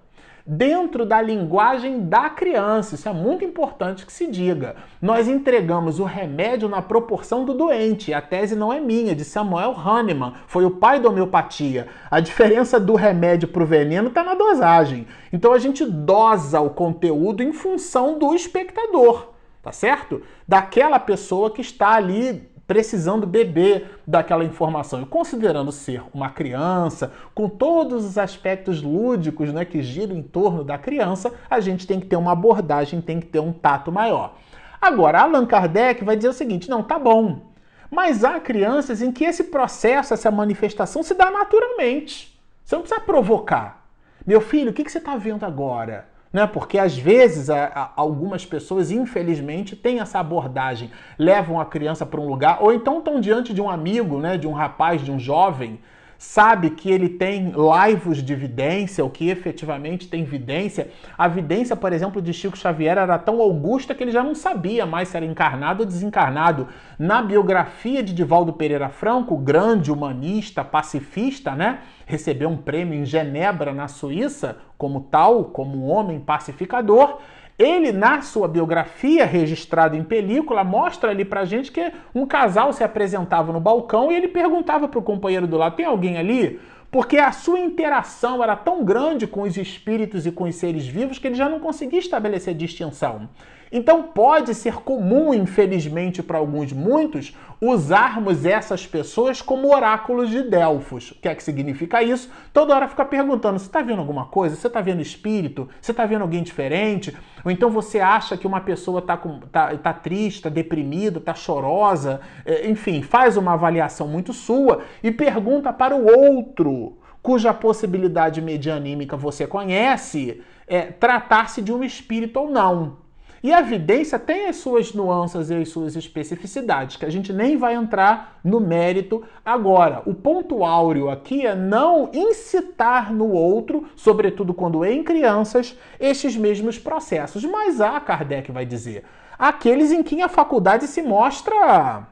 Dentro 0.46 1.06
da 1.06 1.22
linguagem 1.22 2.08
da 2.08 2.30
criança, 2.30 2.96
isso 2.96 3.10
é 3.10 3.12
muito 3.12 3.44
importante 3.44 4.06
que 4.06 4.14
se 4.14 4.26
diga. 4.26 4.78
Nós 5.02 5.28
entregamos 5.28 6.00
o 6.00 6.06
remédio 6.06 6.70
na 6.70 6.82
proporção 6.82 7.44
do 7.44 7.54
doente. 7.54 8.14
A 8.14 8.22
tese 8.22 8.56
não 8.56 8.72
é 8.72 8.80
minha, 8.80 9.14
de 9.14 9.26
Samuel 9.26 9.76
Hahnemann, 9.78 10.36
foi 10.48 10.64
o 10.64 10.72
pai 10.72 11.02
da 11.02 11.10
homeopatia. 11.10 11.90
A 12.10 12.22
diferença 12.22 12.80
do 12.80 12.96
remédio 12.96 13.50
para 13.50 13.64
o 13.64 13.66
veneno 13.66 14.08
está 14.08 14.24
na 14.24 14.34
dosagem. 14.34 15.06
Então 15.34 15.52
a 15.52 15.60
gente 15.60 15.84
dosa 15.84 16.62
o 16.62 16.70
conteúdo 16.70 17.44
em 17.44 17.52
função 17.52 18.18
do 18.18 18.34
espectador, 18.34 19.34
tá 19.62 19.74
certo? 19.74 20.22
Daquela 20.48 21.00
pessoa 21.00 21.52
que 21.52 21.60
está 21.60 21.90
ali 21.90 22.47
precisando 22.68 23.26
beber 23.26 24.02
daquela 24.06 24.44
informação. 24.44 25.02
E 25.02 25.06
considerando 25.06 25.72
ser 25.72 26.04
uma 26.14 26.30
criança, 26.30 27.14
com 27.34 27.48
todos 27.48 28.04
os 28.04 28.18
aspectos 28.18 28.82
lúdicos 28.82 29.54
né, 29.54 29.64
que 29.64 29.82
giram 29.82 30.16
em 30.16 30.22
torno 30.22 30.64
da 30.64 30.78
criança, 30.78 31.34
a 31.50 31.62
gente 31.62 31.88
tem 31.88 32.00
que 32.00 32.06
ter 32.06 32.18
uma 32.18 32.34
abordagem, 32.34 33.00
tem 33.00 33.20
que 33.22 33.28
ter 33.28 33.40
um 33.40 33.54
tato 33.54 33.92
maior. 33.92 34.36
Agora, 34.82 35.22
Allan 35.22 35.46
Kardec 35.46 36.04
vai 36.04 36.18
dizer 36.18 36.30
o 36.30 36.34
seguinte: 36.34 36.70
não, 36.70 36.84
tá 36.84 37.00
bom. 37.00 37.48
Mas 37.90 38.26
há 38.26 38.38
crianças 38.40 39.02
em 39.02 39.14
que 39.14 39.24
esse 39.24 39.46
processo, 39.46 40.14
essa 40.14 40.30
manifestação 40.30 41.02
se 41.02 41.14
dá 41.14 41.32
naturalmente. 41.32 42.38
Você 42.66 42.76
não 42.76 42.82
precisa 42.82 43.00
provocar. 43.00 43.88
Meu 44.26 44.42
filho, 44.42 44.72
o 44.72 44.74
que, 44.74 44.84
que 44.84 44.92
você 44.92 44.98
está 44.98 45.16
vendo 45.16 45.46
agora? 45.46 46.06
Né? 46.38 46.46
Porque 46.46 46.78
às 46.78 46.96
vezes 46.96 47.50
a, 47.50 47.66
a, 47.66 47.90
algumas 47.96 48.46
pessoas, 48.46 48.92
infelizmente, 48.92 49.76
têm 49.76 50.00
essa 50.00 50.20
abordagem, 50.20 50.92
levam 51.18 51.60
a 51.60 51.66
criança 51.66 52.06
para 52.06 52.22
um 52.22 52.28
lugar, 52.28 52.60
ou 52.62 52.72
então 52.72 53.00
estão 53.00 53.20
diante 53.20 53.56
de 53.56 53.60
um 53.60 53.68
amigo, 53.68 54.20
né? 54.20 54.38
De 54.38 54.46
um 54.46 54.52
rapaz, 54.52 55.04
de 55.04 55.12
um 55.12 55.18
jovem, 55.18 55.80
sabe 56.18 56.72
que 56.72 56.90
ele 56.90 57.10
tem 57.10 57.52
laivos 57.52 58.24
de 58.24 58.36
vidência, 58.36 59.06
o 59.06 59.10
que 59.10 59.30
efetivamente 59.30 60.08
tem 60.08 60.24
vidência. 60.24 60.90
A 61.18 61.28
vidência, 61.28 61.76
por 61.76 61.94
exemplo, 61.94 62.22
de 62.22 62.34
Chico 62.34 62.58
Xavier 62.58 62.98
era 62.98 63.18
tão 63.20 63.42
augusta 63.42 63.94
que 63.94 64.04
ele 64.04 64.12
já 64.12 64.24
não 64.24 64.34
sabia 64.34 64.86
mais 64.86 65.10
se 65.10 65.18
era 65.18 65.26
encarnado 65.26 65.82
ou 65.82 65.86
desencarnado. 65.86 66.68
Na 66.98 67.22
biografia 67.22 68.02
de 68.02 68.14
Divaldo 68.14 68.54
Pereira 68.54 68.90
Franco, 68.90 69.38
grande 69.38 69.92
humanista, 69.92 70.64
pacifista, 70.64 71.56
né? 71.56 71.80
Recebeu 72.06 72.50
um 72.50 72.58
prêmio 72.58 73.00
em 73.00 73.06
Genebra, 73.06 73.74
na 73.74 73.88
Suíça, 73.88 74.58
como 74.78 75.02
tal, 75.02 75.46
como 75.46 75.78
um 75.78 75.90
homem 75.90 76.20
pacificador. 76.20 77.20
Ele, 77.58 77.92
na 77.92 78.22
sua 78.22 78.48
biografia 78.48 79.26
registrada 79.26 79.98
em 79.98 80.04
película, 80.04 80.64
mostra 80.64 81.10
ali 81.10 81.26
pra 81.26 81.44
gente 81.44 81.72
que 81.72 81.92
um 82.14 82.26
casal 82.26 82.72
se 82.72 82.84
apresentava 82.84 83.52
no 83.52 83.60
balcão 83.60 84.12
e 84.12 84.16
ele 84.16 84.28
perguntava 84.28 84.88
pro 84.88 85.02
companheiro 85.02 85.48
do 85.48 85.58
lado: 85.58 85.76
tem 85.76 85.86
alguém 85.86 86.18
ali? 86.18 86.60
Porque 86.92 87.18
a 87.18 87.32
sua 87.32 87.60
interação 87.60 88.44
era 88.44 88.56
tão 88.56 88.86
grande 88.86 89.26
com 89.26 89.42
os 89.42 89.58
espíritos 89.58 90.26
e 90.26 90.32
com 90.32 90.44
os 90.44 90.56
seres 90.56 90.86
vivos 90.86 91.18
que 91.18 91.28
ele 91.28 91.36
já 91.36 91.50
não 91.50 91.60
conseguia 91.60 92.00
estabelecer 92.00 92.54
distinção. 92.54 93.28
Então 93.72 94.04
pode 94.04 94.54
ser 94.56 94.76
comum, 94.76 95.34
infelizmente 95.34 96.24
para 96.24 96.38
alguns 96.38 96.72
muitos, 96.72 97.36
usarmos 97.60 98.46
essas 98.46 98.86
pessoas 98.86 99.42
como 99.42 99.74
oráculos 99.74 100.30
de 100.30 100.44
Delfos. 100.44 101.12
O 101.12 101.16
que 101.16 101.28
é 101.28 101.36
que 101.36 101.44
significa 101.44 102.02
isso? 102.04 102.30
Toda 102.54 102.76
hora 102.76 102.88
fica 102.88 103.04
perguntando: 103.04 103.60
você 103.60 103.66
está 103.66 103.82
vendo 103.82 104.00
alguma 104.00 104.26
coisa? 104.26 104.56
Você 104.56 104.68
está 104.68 104.82
vendo 104.82 105.02
espírito? 105.02 105.68
Você 105.82 105.92
está 105.92 106.06
vendo 106.06 106.22
alguém 106.22 106.44
diferente? 106.44 107.16
Ou 107.44 107.52
então 107.52 107.70
você 107.70 108.00
acha 108.00 108.38
que 108.38 108.48
uma 108.48 108.62
pessoa 108.62 109.00
está 109.00 109.18
tá, 109.52 109.76
tá 109.78 109.94
triste, 109.94 110.38
está 110.38 110.50
deprimida, 110.50 111.20
está 111.20 111.34
chorosa, 111.34 112.22
é, 112.46 112.70
enfim, 112.70 113.02
faz 113.02 113.38
uma 113.38 113.54
avaliação 113.54 114.08
muito 114.08 114.34
sua 114.34 114.82
e 115.04 115.12
pergunta 115.12 115.74
para 115.74 115.96
o 115.96 116.06
outro, 116.06 116.98
cuja 117.22 117.54
possibilidade 117.54 118.42
medianímica 118.42 119.18
você 119.18 119.48
conhece, 119.48 120.42
é, 120.68 120.84
tratar-se 120.84 121.62
de 121.62 121.74
um 121.74 121.84
espírito 121.84 122.40
ou 122.40 122.50
não. 122.50 123.07
E 123.44 123.54
a 123.54 123.60
evidência 123.60 124.18
tem 124.18 124.48
as 124.48 124.58
suas 124.58 124.94
nuances 124.94 125.50
e 125.50 125.56
as 125.56 125.70
suas 125.70 125.96
especificidades, 125.96 126.96
que 126.96 127.06
a 127.06 127.10
gente 127.10 127.32
nem 127.32 127.58
vai 127.58 127.76
entrar 127.76 128.40
no 128.44 128.60
mérito 128.60 129.24
agora. 129.46 130.02
O 130.06 130.14
ponto 130.14 130.64
áureo 130.64 131.10
aqui 131.10 131.46
é 131.46 131.56
não 131.56 132.10
incitar 132.14 133.14
no 133.14 133.32
outro, 133.32 133.88
sobretudo 133.96 134.54
quando 134.54 134.84
em 134.84 135.04
crianças, 135.04 135.78
estes 136.00 136.36
mesmos 136.36 136.80
processos. 136.80 137.44
Mas 137.46 137.80
há, 137.80 138.00
Kardec 138.00 138.52
vai 138.52 138.66
dizer, 138.66 139.04
aqueles 139.38 139.92
em 139.92 140.02
que 140.02 140.22
a 140.22 140.30
faculdade 140.30 140.88
se 140.88 141.02
mostra 141.02 142.08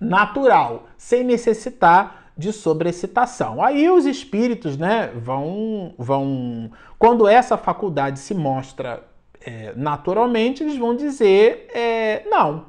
natural, 0.00 0.86
sem 0.96 1.24
necessitar 1.24 2.32
de 2.36 2.52
sobrecitação. 2.52 3.60
Aí 3.60 3.90
os 3.90 4.06
espíritos, 4.06 4.76
né, 4.76 5.10
vão, 5.16 5.92
vão, 5.98 6.70
quando 6.96 7.26
essa 7.26 7.56
faculdade 7.56 8.20
se 8.20 8.32
mostra 8.32 9.02
é, 9.40 9.72
naturalmente, 9.76 10.62
eles 10.62 10.76
vão 10.76 10.94
dizer 10.94 11.68
é, 11.74 12.22
não. 12.28 12.66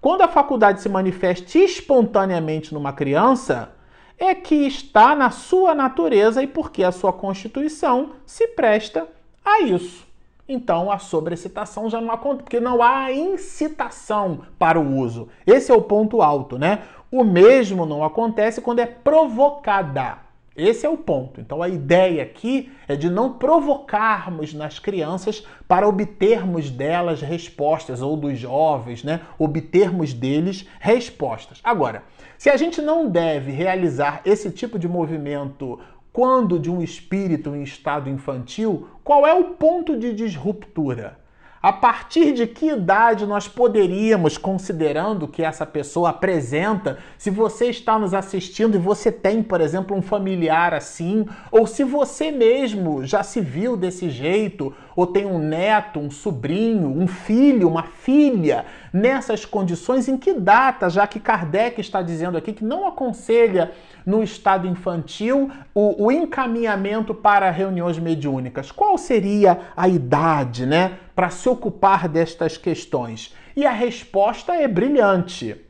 Quando 0.00 0.22
a 0.22 0.28
faculdade 0.28 0.80
se 0.80 0.88
manifesta 0.88 1.58
espontaneamente 1.58 2.72
numa 2.72 2.92
criança, 2.92 3.72
é 4.18 4.34
que 4.34 4.54
está 4.66 5.14
na 5.14 5.30
sua 5.30 5.74
natureza 5.74 6.42
e 6.42 6.46
porque 6.46 6.82
a 6.82 6.92
sua 6.92 7.12
constituição 7.12 8.12
se 8.26 8.48
presta 8.48 9.06
a 9.44 9.60
isso. 9.62 10.06
Então 10.48 10.90
a 10.90 10.98
sobrecitação 10.98 11.90
já 11.90 12.00
não 12.00 12.10
acontece, 12.10 12.42
porque 12.44 12.60
não 12.60 12.82
há 12.82 13.12
incitação 13.12 14.40
para 14.58 14.80
o 14.80 14.96
uso. 14.96 15.28
Esse 15.46 15.70
é 15.70 15.74
o 15.74 15.82
ponto 15.82 16.22
alto, 16.22 16.58
né? 16.58 16.82
O 17.10 17.22
mesmo 17.22 17.84
não 17.84 18.02
acontece 18.02 18.60
quando 18.60 18.78
é 18.80 18.86
provocada. 18.86 20.18
Esse 20.58 20.84
é 20.84 20.88
o 20.88 20.96
ponto. 20.96 21.40
Então 21.40 21.62
a 21.62 21.68
ideia 21.68 22.20
aqui 22.20 22.72
é 22.88 22.96
de 22.96 23.08
não 23.08 23.34
provocarmos 23.34 24.52
nas 24.52 24.80
crianças 24.80 25.46
para 25.68 25.86
obtermos 25.86 26.68
delas 26.68 27.20
respostas, 27.22 28.02
ou 28.02 28.16
dos 28.16 28.36
jovens, 28.36 29.04
né? 29.04 29.20
Obtermos 29.38 30.12
deles 30.12 30.66
respostas. 30.80 31.60
Agora, 31.62 32.02
se 32.36 32.50
a 32.50 32.56
gente 32.56 32.82
não 32.82 33.08
deve 33.08 33.52
realizar 33.52 34.20
esse 34.24 34.50
tipo 34.50 34.80
de 34.80 34.88
movimento 34.88 35.78
quando 36.12 36.58
de 36.58 36.68
um 36.68 36.82
espírito 36.82 37.54
em 37.54 37.62
estado 37.62 38.10
infantil, 38.10 38.88
qual 39.04 39.24
é 39.24 39.32
o 39.32 39.54
ponto 39.54 39.96
de 39.96 40.12
disruptura? 40.12 41.16
A 41.60 41.72
partir 41.72 42.32
de 42.32 42.46
que 42.46 42.70
idade 42.70 43.26
nós 43.26 43.48
poderíamos, 43.48 44.38
considerando 44.38 45.26
que 45.26 45.42
essa 45.42 45.66
pessoa 45.66 46.10
apresenta, 46.10 46.98
se 47.16 47.30
você 47.30 47.66
está 47.66 47.98
nos 47.98 48.14
assistindo 48.14 48.76
e 48.76 48.80
você 48.80 49.10
tem, 49.10 49.42
por 49.42 49.60
exemplo, 49.60 49.96
um 49.96 50.02
familiar 50.02 50.72
assim, 50.72 51.26
ou 51.50 51.66
se 51.66 51.82
você 51.82 52.30
mesmo 52.30 53.04
já 53.04 53.24
se 53.24 53.40
viu 53.40 53.76
desse 53.76 54.08
jeito, 54.08 54.72
ou 54.98 55.06
tem 55.06 55.24
um 55.24 55.38
neto, 55.38 56.00
um 56.00 56.10
sobrinho, 56.10 56.88
um 56.88 57.06
filho, 57.06 57.68
uma 57.68 57.84
filha, 57.84 58.66
nessas 58.92 59.44
condições, 59.44 60.08
em 60.08 60.16
que 60.16 60.32
data, 60.32 60.90
já 60.90 61.06
que 61.06 61.20
Kardec 61.20 61.80
está 61.80 62.02
dizendo 62.02 62.36
aqui 62.36 62.52
que 62.52 62.64
não 62.64 62.84
aconselha 62.84 63.70
no 64.04 64.24
estado 64.24 64.66
infantil 64.66 65.52
o, 65.72 66.06
o 66.06 66.10
encaminhamento 66.10 67.14
para 67.14 67.48
reuniões 67.48 67.96
mediúnicas? 67.96 68.72
Qual 68.72 68.98
seria 68.98 69.60
a 69.76 69.88
idade, 69.88 70.66
né, 70.66 70.98
para 71.14 71.30
se 71.30 71.48
ocupar 71.48 72.08
destas 72.08 72.56
questões? 72.56 73.32
E 73.54 73.64
a 73.64 73.70
resposta 73.70 74.52
é 74.56 74.66
brilhante. 74.66 75.64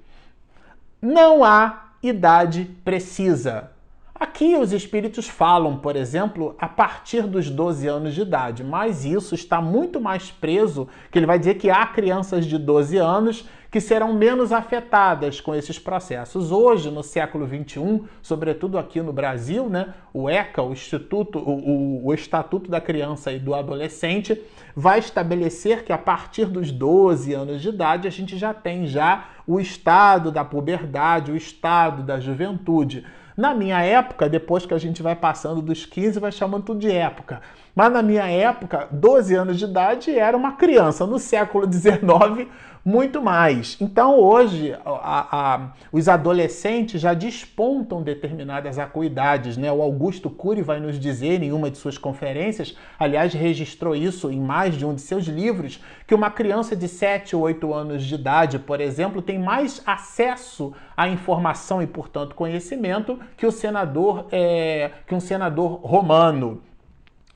Não 1.02 1.44
há 1.44 1.90
idade 2.02 2.64
precisa. 2.82 3.72
Aqui 4.20 4.56
os 4.56 4.72
espíritos 4.72 5.28
falam, 5.28 5.78
por 5.78 5.94
exemplo, 5.94 6.56
a 6.58 6.68
partir 6.68 7.22
dos 7.22 7.48
12 7.48 7.86
anos 7.86 8.14
de 8.14 8.22
idade, 8.22 8.64
mas 8.64 9.04
isso 9.04 9.32
está 9.32 9.60
muito 9.60 10.00
mais 10.00 10.28
preso, 10.28 10.88
que 11.12 11.20
ele 11.20 11.26
vai 11.26 11.38
dizer 11.38 11.54
que 11.54 11.70
há 11.70 11.86
crianças 11.86 12.44
de 12.44 12.58
12 12.58 12.96
anos 12.96 13.48
que 13.70 13.80
serão 13.80 14.12
menos 14.14 14.50
afetadas 14.50 15.40
com 15.40 15.54
esses 15.54 15.78
processos. 15.78 16.50
Hoje, 16.50 16.90
no 16.90 17.02
século 17.02 17.46
XXI, 17.46 18.02
sobretudo 18.20 18.76
aqui 18.76 19.00
no 19.00 19.12
Brasil, 19.12 19.68
né, 19.68 19.94
o 20.12 20.28
ECA, 20.28 20.62
o 20.62 20.72
Instituto, 20.72 21.38
o, 21.38 22.06
o, 22.06 22.12
Estatuto 22.12 22.68
da 22.70 22.80
Criança 22.80 23.30
e 23.30 23.38
do 23.38 23.54
Adolescente, 23.54 24.40
vai 24.74 24.98
estabelecer 24.98 25.84
que 25.84 25.92
a 25.92 25.98
partir 25.98 26.46
dos 26.46 26.72
12 26.72 27.34
anos 27.34 27.62
de 27.62 27.68
idade 27.68 28.08
a 28.08 28.10
gente 28.10 28.36
já 28.36 28.52
tem 28.52 28.86
já 28.86 29.28
o 29.46 29.60
estado 29.60 30.32
da 30.32 30.44
puberdade, 30.44 31.30
o 31.30 31.36
estado 31.36 32.02
da 32.02 32.18
juventude. 32.18 33.04
Na 33.38 33.54
minha 33.54 33.80
época, 33.80 34.28
depois 34.28 34.66
que 34.66 34.74
a 34.74 34.78
gente 34.78 35.00
vai 35.00 35.14
passando 35.14 35.62
dos 35.62 35.86
15, 35.86 36.18
vai 36.18 36.32
chamando 36.32 36.64
tudo 36.64 36.80
de 36.80 36.90
época. 36.90 37.40
Mas 37.72 37.92
na 37.92 38.02
minha 38.02 38.26
época, 38.26 38.88
12 38.90 39.32
anos 39.32 39.56
de 39.56 39.64
idade 39.64 40.10
era 40.10 40.36
uma 40.36 40.56
criança. 40.56 41.06
No 41.06 41.20
século 41.20 41.72
XIX, 41.72 42.48
muito 42.88 43.20
mais. 43.20 43.76
Então 43.82 44.18
hoje 44.18 44.74
a, 44.82 45.54
a, 45.54 45.72
os 45.92 46.08
adolescentes 46.08 46.98
já 46.98 47.12
despontam 47.12 48.02
determinadas 48.02 48.78
acuidades, 48.78 49.58
né? 49.58 49.70
O 49.70 49.82
Augusto 49.82 50.30
Cury 50.30 50.62
vai 50.62 50.80
nos 50.80 50.98
dizer 50.98 51.42
em 51.42 51.52
uma 51.52 51.70
de 51.70 51.76
suas 51.76 51.98
conferências, 51.98 52.74
aliás 52.98 53.34
registrou 53.34 53.94
isso 53.94 54.30
em 54.30 54.40
mais 54.40 54.74
de 54.74 54.86
um 54.86 54.94
de 54.94 55.02
seus 55.02 55.26
livros, 55.26 55.84
que 56.06 56.14
uma 56.14 56.30
criança 56.30 56.74
de 56.74 56.88
7 56.88 57.36
ou 57.36 57.42
8 57.42 57.74
anos 57.74 58.02
de 58.02 58.14
idade, 58.14 58.58
por 58.58 58.80
exemplo, 58.80 59.20
tem 59.20 59.38
mais 59.38 59.82
acesso 59.84 60.72
à 60.96 61.10
informação 61.10 61.82
e, 61.82 61.86
portanto, 61.86 62.34
conhecimento 62.34 63.18
que 63.36 63.44
o 63.44 63.52
senador 63.52 64.28
é, 64.32 64.92
que 65.06 65.14
um 65.14 65.20
senador 65.20 65.78
romano 65.82 66.62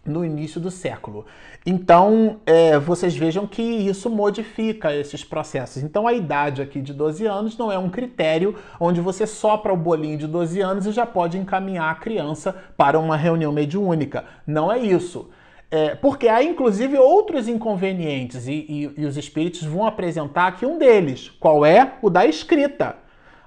no 0.04 0.24
início 0.24 0.60
do 0.60 0.70
século. 0.70 1.24
Então, 1.64 2.40
é, 2.44 2.78
vocês 2.78 3.16
vejam 3.16 3.46
que 3.46 3.62
isso 3.62 4.10
modifica 4.10 4.94
esses 4.94 5.22
processos. 5.22 5.82
Então, 5.82 6.06
a 6.06 6.12
idade 6.12 6.60
aqui 6.60 6.80
de 6.80 6.92
12 6.92 7.24
anos 7.26 7.56
não 7.56 7.70
é 7.70 7.78
um 7.78 7.88
critério 7.88 8.56
onde 8.80 9.00
você 9.00 9.26
sopra 9.26 9.72
o 9.72 9.76
bolinho 9.76 10.18
de 10.18 10.26
12 10.26 10.60
anos 10.60 10.86
e 10.86 10.92
já 10.92 11.06
pode 11.06 11.38
encaminhar 11.38 11.90
a 11.90 11.94
criança 11.94 12.54
para 12.76 12.98
uma 12.98 13.16
reunião 13.16 13.52
mediúnica. 13.52 14.24
Não 14.46 14.72
é 14.72 14.78
isso. 14.78 15.30
É, 15.70 15.94
porque 15.94 16.28
há 16.28 16.42
inclusive 16.42 16.98
outros 16.98 17.48
inconvenientes 17.48 18.46
e, 18.46 18.52
e, 18.52 18.90
e 18.94 19.06
os 19.06 19.16
espíritos 19.16 19.62
vão 19.62 19.86
apresentar 19.86 20.48
aqui 20.48 20.66
um 20.66 20.76
deles. 20.76 21.30
Qual 21.40 21.64
é? 21.64 21.94
O 22.02 22.10
da 22.10 22.26
escrita. 22.26 22.96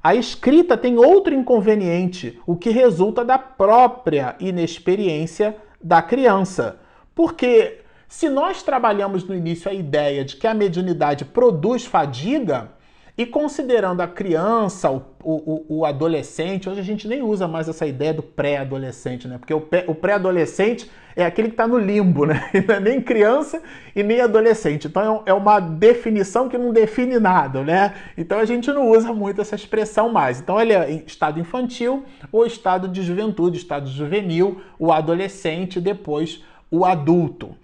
A 0.02 0.16
escrita 0.16 0.78
tem 0.78 0.98
outro 0.98 1.34
inconveniente, 1.34 2.40
o 2.46 2.56
que 2.56 2.70
resulta 2.70 3.26
da 3.26 3.38
própria 3.40 4.36
inexperiência 4.40 5.56
da 5.86 6.02
criança. 6.02 6.80
Porque 7.14 7.82
se 8.08 8.28
nós 8.28 8.64
trabalhamos 8.64 9.24
no 9.24 9.36
início 9.36 9.70
a 9.70 9.74
ideia 9.74 10.26
de 10.26 10.36
que 10.36 10.48
a 10.48 10.54
mediunidade 10.54 11.24
produz 11.24 11.86
fadiga, 11.86 12.72
e 13.18 13.26
considerando 13.26 14.02
a 14.02 14.08
criança, 14.08 14.92
o, 14.92 15.02
o, 15.24 15.66
o, 15.70 15.86
adolescente, 15.86 16.70
hoje 16.70 16.82
a 16.82 16.84
gente 16.84 17.08
nem 17.08 17.24
usa 17.24 17.48
mais 17.48 17.70
essa 17.70 17.86
ideia 17.86 18.14
do 18.14 18.22
pré-adolescente, 18.22 19.26
né? 19.26 19.38
Porque 19.38 19.54
o 19.54 19.96
pré-adolescente 19.96 20.92
é 21.16 21.26
aquele 21.26 21.48
que 21.48 21.54
está 21.54 21.66
no 21.66 21.78
limbo, 21.78 22.26
né? 22.26 22.50
É 22.68 22.80
nem 22.80 23.02
criança 23.02 23.62
e 23.96 24.04
nem 24.04 24.20
adolescente. 24.20 24.88
Então 24.88 25.24
é, 25.26 25.30
é 25.30 25.34
uma 25.34 25.62
definição 25.62 26.50
que 26.50 26.58
não 26.58 26.74
define 26.74 27.18
nada, 27.18 27.64
né? 27.64 27.94
Então 28.18 28.38
a 28.38 28.46
gente 28.46 28.70
não 28.74 28.90
usa 28.90 29.14
muito 29.14 29.40
essa 29.40 29.56
expressão 29.56 30.12
mais. 30.12 30.42
Então 30.42 30.60
ele 30.60 30.74
é 30.74 30.92
estado 31.08 31.40
infantil 31.40 32.04
ou 32.34 32.46
estado 32.46 32.90
de 32.90 33.02
juventude, 33.02 33.58
estado 33.58 33.90
juvenil, 33.90 34.60
o 34.78 34.92
adolescente, 34.92 35.80
depois 35.80 36.44
o 36.70 36.84
adulto. 36.84 37.56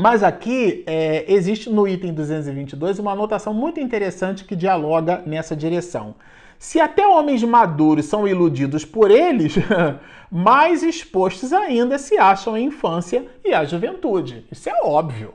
Mas 0.00 0.22
aqui 0.22 0.82
é, 0.86 1.30
existe 1.30 1.68
no 1.68 1.86
item 1.86 2.14
222 2.14 2.98
uma 2.98 3.12
anotação 3.12 3.52
muito 3.52 3.78
interessante 3.78 4.46
que 4.46 4.56
dialoga 4.56 5.22
nessa 5.26 5.54
direção. 5.54 6.14
Se 6.58 6.80
até 6.80 7.06
homens 7.06 7.44
maduros 7.44 8.06
são 8.06 8.26
iludidos 8.26 8.82
por 8.82 9.10
eles, 9.10 9.56
mais 10.32 10.82
expostos 10.82 11.52
ainda 11.52 11.98
se 11.98 12.16
acham 12.16 12.54
a 12.54 12.60
infância 12.60 13.26
e 13.44 13.52
a 13.52 13.62
juventude. 13.66 14.46
Isso 14.50 14.70
é 14.70 14.80
óbvio. 14.82 15.34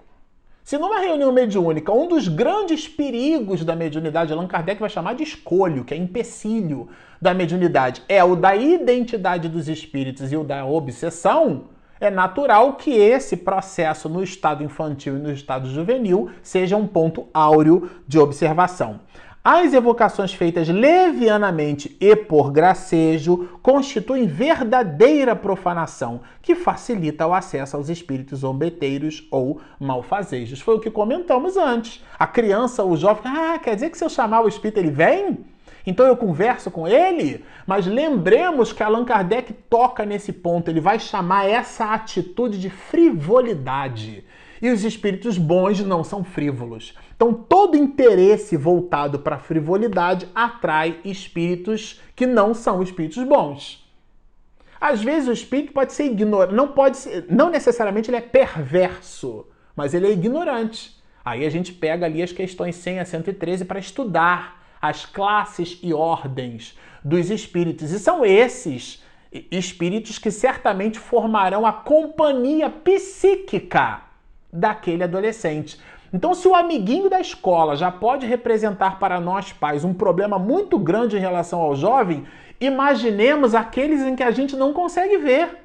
Se 0.63 0.79
numa 0.79 0.99
reunião 0.99 1.31
mediúnica, 1.31 1.91
um 1.91 2.07
dos 2.07 2.27
grandes 2.27 2.87
perigos 2.87 3.63
da 3.63 3.75
mediunidade, 3.75 4.33
Allan 4.33 4.47
Kardec 4.47 4.79
vai 4.79 4.89
chamar 4.89 5.13
de 5.13 5.21
escolho, 5.21 5.83
que 5.83 5.93
é 5.93 5.97
empecilho 5.97 6.89
da 7.21 7.35
mediunidade, 7.35 8.01
é 8.09 8.23
o 8.23 8.35
da 8.35 8.55
identidade 8.55 9.47
dos 9.47 9.69
espíritos 9.69 10.31
e 10.31 10.35
o 10.35 10.43
da 10.43 10.65
obsessão, 10.65 11.65
é 12.05 12.11
natural 12.11 12.73
que 12.73 12.91
esse 12.91 13.35
processo 13.37 14.07
no 14.07 14.23
estado 14.23 14.63
infantil 14.63 15.15
e 15.15 15.19
no 15.19 15.31
estado 15.31 15.69
juvenil 15.69 16.29
seja 16.41 16.77
um 16.77 16.87
ponto 16.87 17.27
áureo 17.33 17.89
de 18.07 18.19
observação. 18.19 18.99
As 19.47 19.75
evocações 19.75 20.33
feitas 20.33 20.67
levianamente 20.67 21.95
e 21.99 22.15
por 22.15 22.51
gracejo 22.51 23.59
constituem 23.61 24.25
verdadeira 24.25 25.35
profanação, 25.35 26.21
que 26.41 26.55
facilita 26.55 27.27
o 27.27 27.33
acesso 27.33 27.77
aos 27.77 27.87
espíritos 27.87 28.39
zombeteiros 28.39 29.27
ou 29.29 29.61
malfazejos. 29.79 30.61
Foi 30.61 30.77
o 30.77 30.79
que 30.79 30.89
comentamos 30.89 31.57
antes. 31.57 32.03
A 32.17 32.25
criança, 32.25 32.83
o 32.83 32.97
jovem, 32.97 33.31
ah, 33.31 33.59
quer 33.59 33.75
dizer 33.75 33.91
que 33.91 33.97
se 33.99 34.03
eu 34.03 34.09
chamar 34.09 34.41
o 34.41 34.47
espírito 34.47 34.79
ele 34.79 34.89
vem? 34.89 35.45
Então 35.85 36.05
eu 36.05 36.17
converso 36.17 36.71
com 36.71 36.87
ele? 36.87 37.45
Mas 37.67 37.85
lembremos 37.85 38.73
que 38.73 38.81
Allan 38.81 39.05
Kardec 39.05 39.53
toca 39.69 40.05
nesse 40.05 40.33
ponto, 40.33 40.69
ele 40.69 40.81
vai 40.81 40.99
chamar 40.99 41.47
essa 41.47 41.93
atitude 41.93 42.59
de 42.59 42.69
frivolidade. 42.69 44.25
E 44.61 44.69
os 44.69 44.83
espíritos 44.83 45.37
bons 45.37 45.81
não 45.81 46.03
são 46.03 46.23
frívolos. 46.23 46.95
Então, 47.15 47.33
todo 47.33 47.77
interesse 47.77 48.57
voltado 48.57 49.19
para 49.19 49.35
a 49.35 49.39
frivolidade 49.39 50.27
atrai 50.33 50.99
espíritos 51.05 52.01
que 52.15 52.25
não 52.25 52.53
são 52.53 52.81
espíritos 52.81 53.23
bons. 53.23 53.85
Às 54.79 55.01
vezes 55.01 55.29
o 55.29 55.31
espírito 55.31 55.71
pode 55.71 55.93
ser 55.93 56.05
ignorante, 56.05 56.53
não 56.53 56.67
pode 56.67 56.97
ser, 56.97 57.25
não 57.29 57.49
necessariamente 57.49 58.09
ele 58.09 58.17
é 58.17 58.21
perverso, 58.21 59.47
mas 59.75 59.93
ele 59.93 60.07
é 60.07 60.11
ignorante. 60.11 60.95
Aí 61.23 61.45
a 61.45 61.49
gente 61.49 61.73
pega 61.73 62.05
ali 62.05 62.21
as 62.21 62.31
questões 62.31 62.75
100 62.75 62.99
a 62.99 63.05
113 63.05 63.65
para 63.65 63.79
estudar 63.79 64.64
as 64.87 65.05
classes 65.05 65.79
e 65.81 65.93
ordens 65.93 66.77
dos 67.03 67.29
espíritos. 67.29 67.91
E 67.91 67.99
são 67.99 68.25
esses 68.25 69.03
espíritos 69.51 70.17
que 70.17 70.31
certamente 70.31 70.97
formarão 70.97 71.65
a 71.65 71.73
companhia 71.73 72.69
psíquica 72.69 74.01
daquele 74.51 75.03
adolescente. 75.03 75.79
Então, 76.13 76.33
se 76.33 76.47
o 76.47 76.55
amiguinho 76.55 77.09
da 77.09 77.19
escola 77.19 77.75
já 77.75 77.91
pode 77.91 78.25
representar 78.25 78.99
para 78.99 79.19
nós 79.19 79.51
pais 79.51 79.83
um 79.83 79.93
problema 79.93 80.39
muito 80.39 80.79
grande 80.79 81.17
em 81.17 81.19
relação 81.19 81.59
ao 81.59 81.75
jovem, 81.75 82.25
imaginemos 82.59 83.53
aqueles 83.53 84.01
em 84.01 84.15
que 84.15 84.23
a 84.23 84.31
gente 84.31 84.55
não 84.55 84.71
consegue 84.71 85.17
ver. 85.17 85.57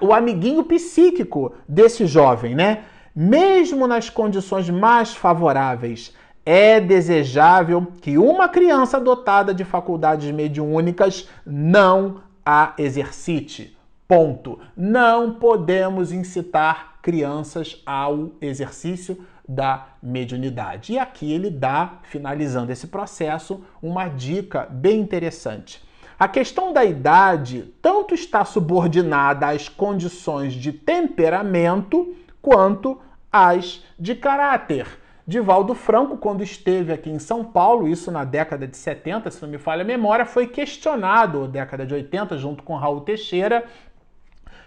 O 0.00 0.12
amiguinho 0.12 0.64
psíquico 0.64 1.52
desse 1.68 2.06
jovem, 2.06 2.54
né? 2.54 2.84
Mesmo 3.14 3.86
nas 3.86 4.08
condições 4.08 4.70
mais 4.70 5.14
favoráveis, 5.14 6.14
é 6.50 6.80
desejável 6.80 7.88
que 8.00 8.16
uma 8.16 8.48
criança 8.48 8.98
dotada 8.98 9.52
de 9.52 9.66
faculdades 9.66 10.32
mediúnicas 10.32 11.28
não 11.44 12.22
a 12.42 12.72
exercite. 12.78 13.76
Ponto. 14.08 14.58
Não 14.74 15.34
podemos 15.34 16.10
incitar 16.10 16.94
crianças 17.02 17.82
ao 17.84 18.30
exercício 18.40 19.22
da 19.46 19.88
mediunidade. 20.02 20.94
E 20.94 20.98
aqui 20.98 21.30
ele 21.30 21.50
dá, 21.50 21.98
finalizando 22.04 22.72
esse 22.72 22.86
processo, 22.86 23.62
uma 23.82 24.08
dica 24.08 24.66
bem 24.70 25.00
interessante. 25.00 25.86
A 26.18 26.26
questão 26.26 26.72
da 26.72 26.82
idade 26.82 27.74
tanto 27.82 28.14
está 28.14 28.42
subordinada 28.46 29.48
às 29.48 29.68
condições 29.68 30.54
de 30.54 30.72
temperamento 30.72 32.16
quanto 32.40 32.98
às 33.30 33.84
de 33.98 34.14
caráter. 34.14 34.86
Divaldo 35.28 35.74
Franco, 35.74 36.16
quando 36.16 36.42
esteve 36.42 36.90
aqui 36.90 37.10
em 37.10 37.18
São 37.18 37.44
Paulo, 37.44 37.86
isso 37.86 38.10
na 38.10 38.24
década 38.24 38.66
de 38.66 38.74
70, 38.74 39.30
se 39.30 39.42
não 39.42 39.50
me 39.50 39.58
falha 39.58 39.82
a 39.82 39.84
memória, 39.84 40.24
foi 40.24 40.46
questionado, 40.46 41.46
década 41.46 41.84
de 41.84 41.92
80, 41.92 42.38
junto 42.38 42.62
com 42.62 42.74
Raul 42.76 43.02
Teixeira, 43.02 43.66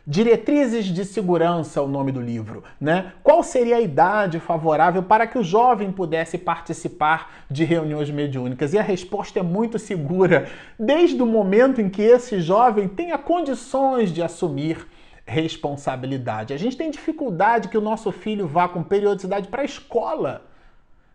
Diretrizes 0.06 0.86
de 0.86 1.04
Segurança, 1.04 1.82
o 1.82 1.88
nome 1.88 2.12
do 2.12 2.22
livro, 2.22 2.64
né? 2.80 3.14
Qual 3.24 3.42
seria 3.42 3.78
a 3.78 3.82
idade 3.82 4.40
favorável 4.40 5.02
para 5.02 5.26
que 5.26 5.40
o 5.40 5.44
jovem 5.44 5.92
pudesse 5.92 6.38
participar 6.38 7.46
de 7.50 7.64
reuniões 7.64 8.12
mediúnicas? 8.12 8.72
E 8.72 8.78
a 8.78 8.84
resposta 8.84 9.40
é 9.40 9.44
muito 9.44 9.80
segura, 9.80 10.48
desde 10.78 11.20
o 11.24 11.26
momento 11.26 11.82
em 11.82 11.90
que 11.90 12.04
esse 12.04 12.40
jovem 12.40 12.88
tenha 12.88 13.18
condições 13.18 14.12
de 14.12 14.22
assumir 14.22 14.88
responsabilidade. 15.26 16.54
A 16.54 16.58
gente 16.58 16.78
tem 16.78 16.92
dificuldade 16.92 17.68
que 17.68 17.78
o 17.80 17.82
nosso 17.82 18.12
filho 18.12 18.48
vá 18.48 18.68
com 18.68 18.84
periodicidade 18.84 19.48
para 19.48 19.64
a 19.64 19.66
escola. 19.66 20.51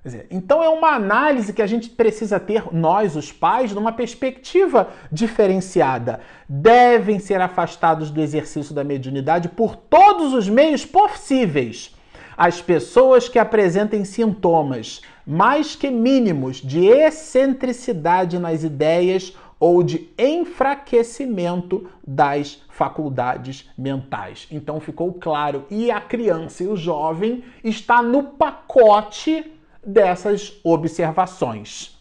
Dizer, 0.06 0.28
então 0.30 0.62
é 0.62 0.68
uma 0.68 0.90
análise 0.90 1.52
que 1.52 1.60
a 1.60 1.66
gente 1.66 1.90
precisa 1.90 2.38
ter, 2.38 2.72
nós, 2.72 3.16
os 3.16 3.32
pais, 3.32 3.72
numa 3.72 3.90
perspectiva 3.90 4.90
diferenciada. 5.10 6.20
Devem 6.48 7.18
ser 7.18 7.40
afastados 7.40 8.08
do 8.08 8.20
exercício 8.20 8.72
da 8.72 8.84
mediunidade 8.84 9.48
por 9.48 9.74
todos 9.74 10.32
os 10.32 10.48
meios 10.48 10.86
possíveis. 10.86 11.92
As 12.36 12.62
pessoas 12.62 13.28
que 13.28 13.36
apresentem 13.36 14.04
sintomas, 14.04 15.00
mais 15.26 15.74
que 15.74 15.90
mínimos, 15.90 16.58
de 16.58 16.86
excentricidade 16.86 18.38
nas 18.38 18.62
ideias 18.62 19.34
ou 19.58 19.82
de 19.82 20.08
enfraquecimento 20.16 21.88
das 22.06 22.62
faculdades 22.68 23.68
mentais. 23.76 24.46
Então 24.52 24.78
ficou 24.78 25.14
claro, 25.14 25.64
e 25.68 25.90
a 25.90 26.00
criança 26.00 26.62
e 26.62 26.68
o 26.68 26.76
jovem 26.76 27.42
está 27.64 28.00
no 28.00 28.22
pacote 28.22 29.55
dessas 29.86 30.58
observações. 30.64 31.96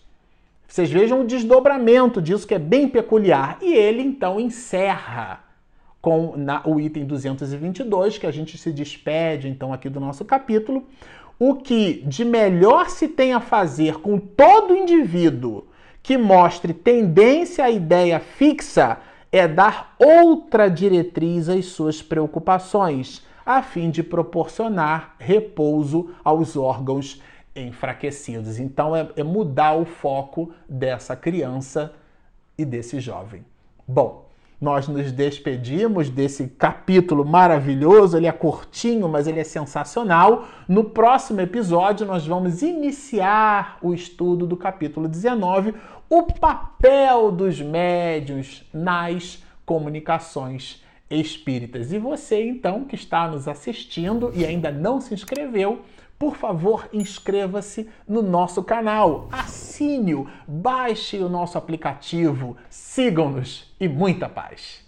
Vocês 0.67 0.91
vejam 0.91 1.21
o 1.21 1.25
desdobramento 1.25 2.21
disso 2.21 2.47
que 2.47 2.55
é 2.55 2.59
bem 2.59 2.87
peculiar. 2.87 3.57
E 3.61 3.73
ele 3.73 4.01
então 4.01 4.39
encerra 4.39 5.41
com 6.01 6.35
na, 6.35 6.61
o 6.67 6.79
item 6.79 7.05
222, 7.05 8.17
que 8.17 8.27
a 8.27 8.31
gente 8.31 8.57
se 8.57 8.71
despede 8.71 9.47
então 9.47 9.71
aqui 9.71 9.89
do 9.89 9.99
nosso 9.99 10.25
capítulo, 10.25 10.83
o 11.39 11.55
que 11.55 12.03
de 12.05 12.23
melhor 12.25 12.89
se 12.89 13.07
tem 13.07 13.33
a 13.33 13.39
fazer 13.39 13.99
com 13.99 14.19
todo 14.19 14.75
indivíduo 14.75 15.65
que 16.03 16.17
mostre 16.17 16.73
tendência 16.73 17.65
à 17.65 17.71
ideia 17.71 18.19
fixa 18.19 18.99
é 19.31 19.47
dar 19.47 19.95
outra 19.97 20.69
diretriz 20.69 21.49
às 21.49 21.65
suas 21.65 22.01
preocupações, 22.01 23.25
a 23.45 23.61
fim 23.61 23.89
de 23.89 24.03
proporcionar 24.03 25.15
repouso 25.17 26.11
aos 26.23 26.55
órgãos 26.55 27.21
enfraquecidos. 27.55 28.59
Então 28.59 28.95
é, 28.95 29.07
é 29.15 29.23
mudar 29.23 29.73
o 29.73 29.85
foco 29.85 30.51
dessa 30.67 31.15
criança 31.15 31.93
e 32.57 32.65
desse 32.65 32.99
jovem. 32.99 33.45
Bom, 33.87 34.25
nós 34.59 34.87
nos 34.87 35.11
despedimos 35.11 36.09
desse 36.09 36.47
capítulo 36.47 37.25
maravilhoso. 37.25 38.17
Ele 38.17 38.27
é 38.27 38.31
curtinho, 38.31 39.07
mas 39.07 39.27
ele 39.27 39.39
é 39.39 39.43
sensacional. 39.43 40.47
No 40.67 40.85
próximo 40.85 41.41
episódio, 41.41 42.05
nós 42.05 42.25
vamos 42.25 42.61
iniciar 42.61 43.77
o 43.81 43.93
estudo 43.93 44.47
do 44.47 44.55
capítulo 44.55 45.07
19, 45.07 45.75
o 46.09 46.23
papel 46.23 47.31
dos 47.31 47.61
médiuns 47.61 48.63
nas 48.73 49.43
comunicações 49.65 50.83
espíritas. 51.09 51.91
E 51.91 51.99
você, 51.99 52.43
então, 52.43 52.85
que 52.85 52.95
está 52.95 53.27
nos 53.27 53.47
assistindo 53.47 54.31
e 54.33 54.45
ainda 54.45 54.71
não 54.71 55.01
se 55.01 55.13
inscreveu, 55.13 55.81
por 56.17 56.35
favor, 56.35 56.87
inscreva-se 56.93 57.89
no 58.07 58.21
nosso 58.21 58.63
canal, 58.63 59.27
assine-o, 59.31 60.27
baixe 60.47 61.17
o 61.17 61.29
nosso 61.29 61.57
aplicativo, 61.57 62.55
sigam-nos 62.69 63.73
e 63.79 63.87
muita 63.87 64.29
paz! 64.29 64.84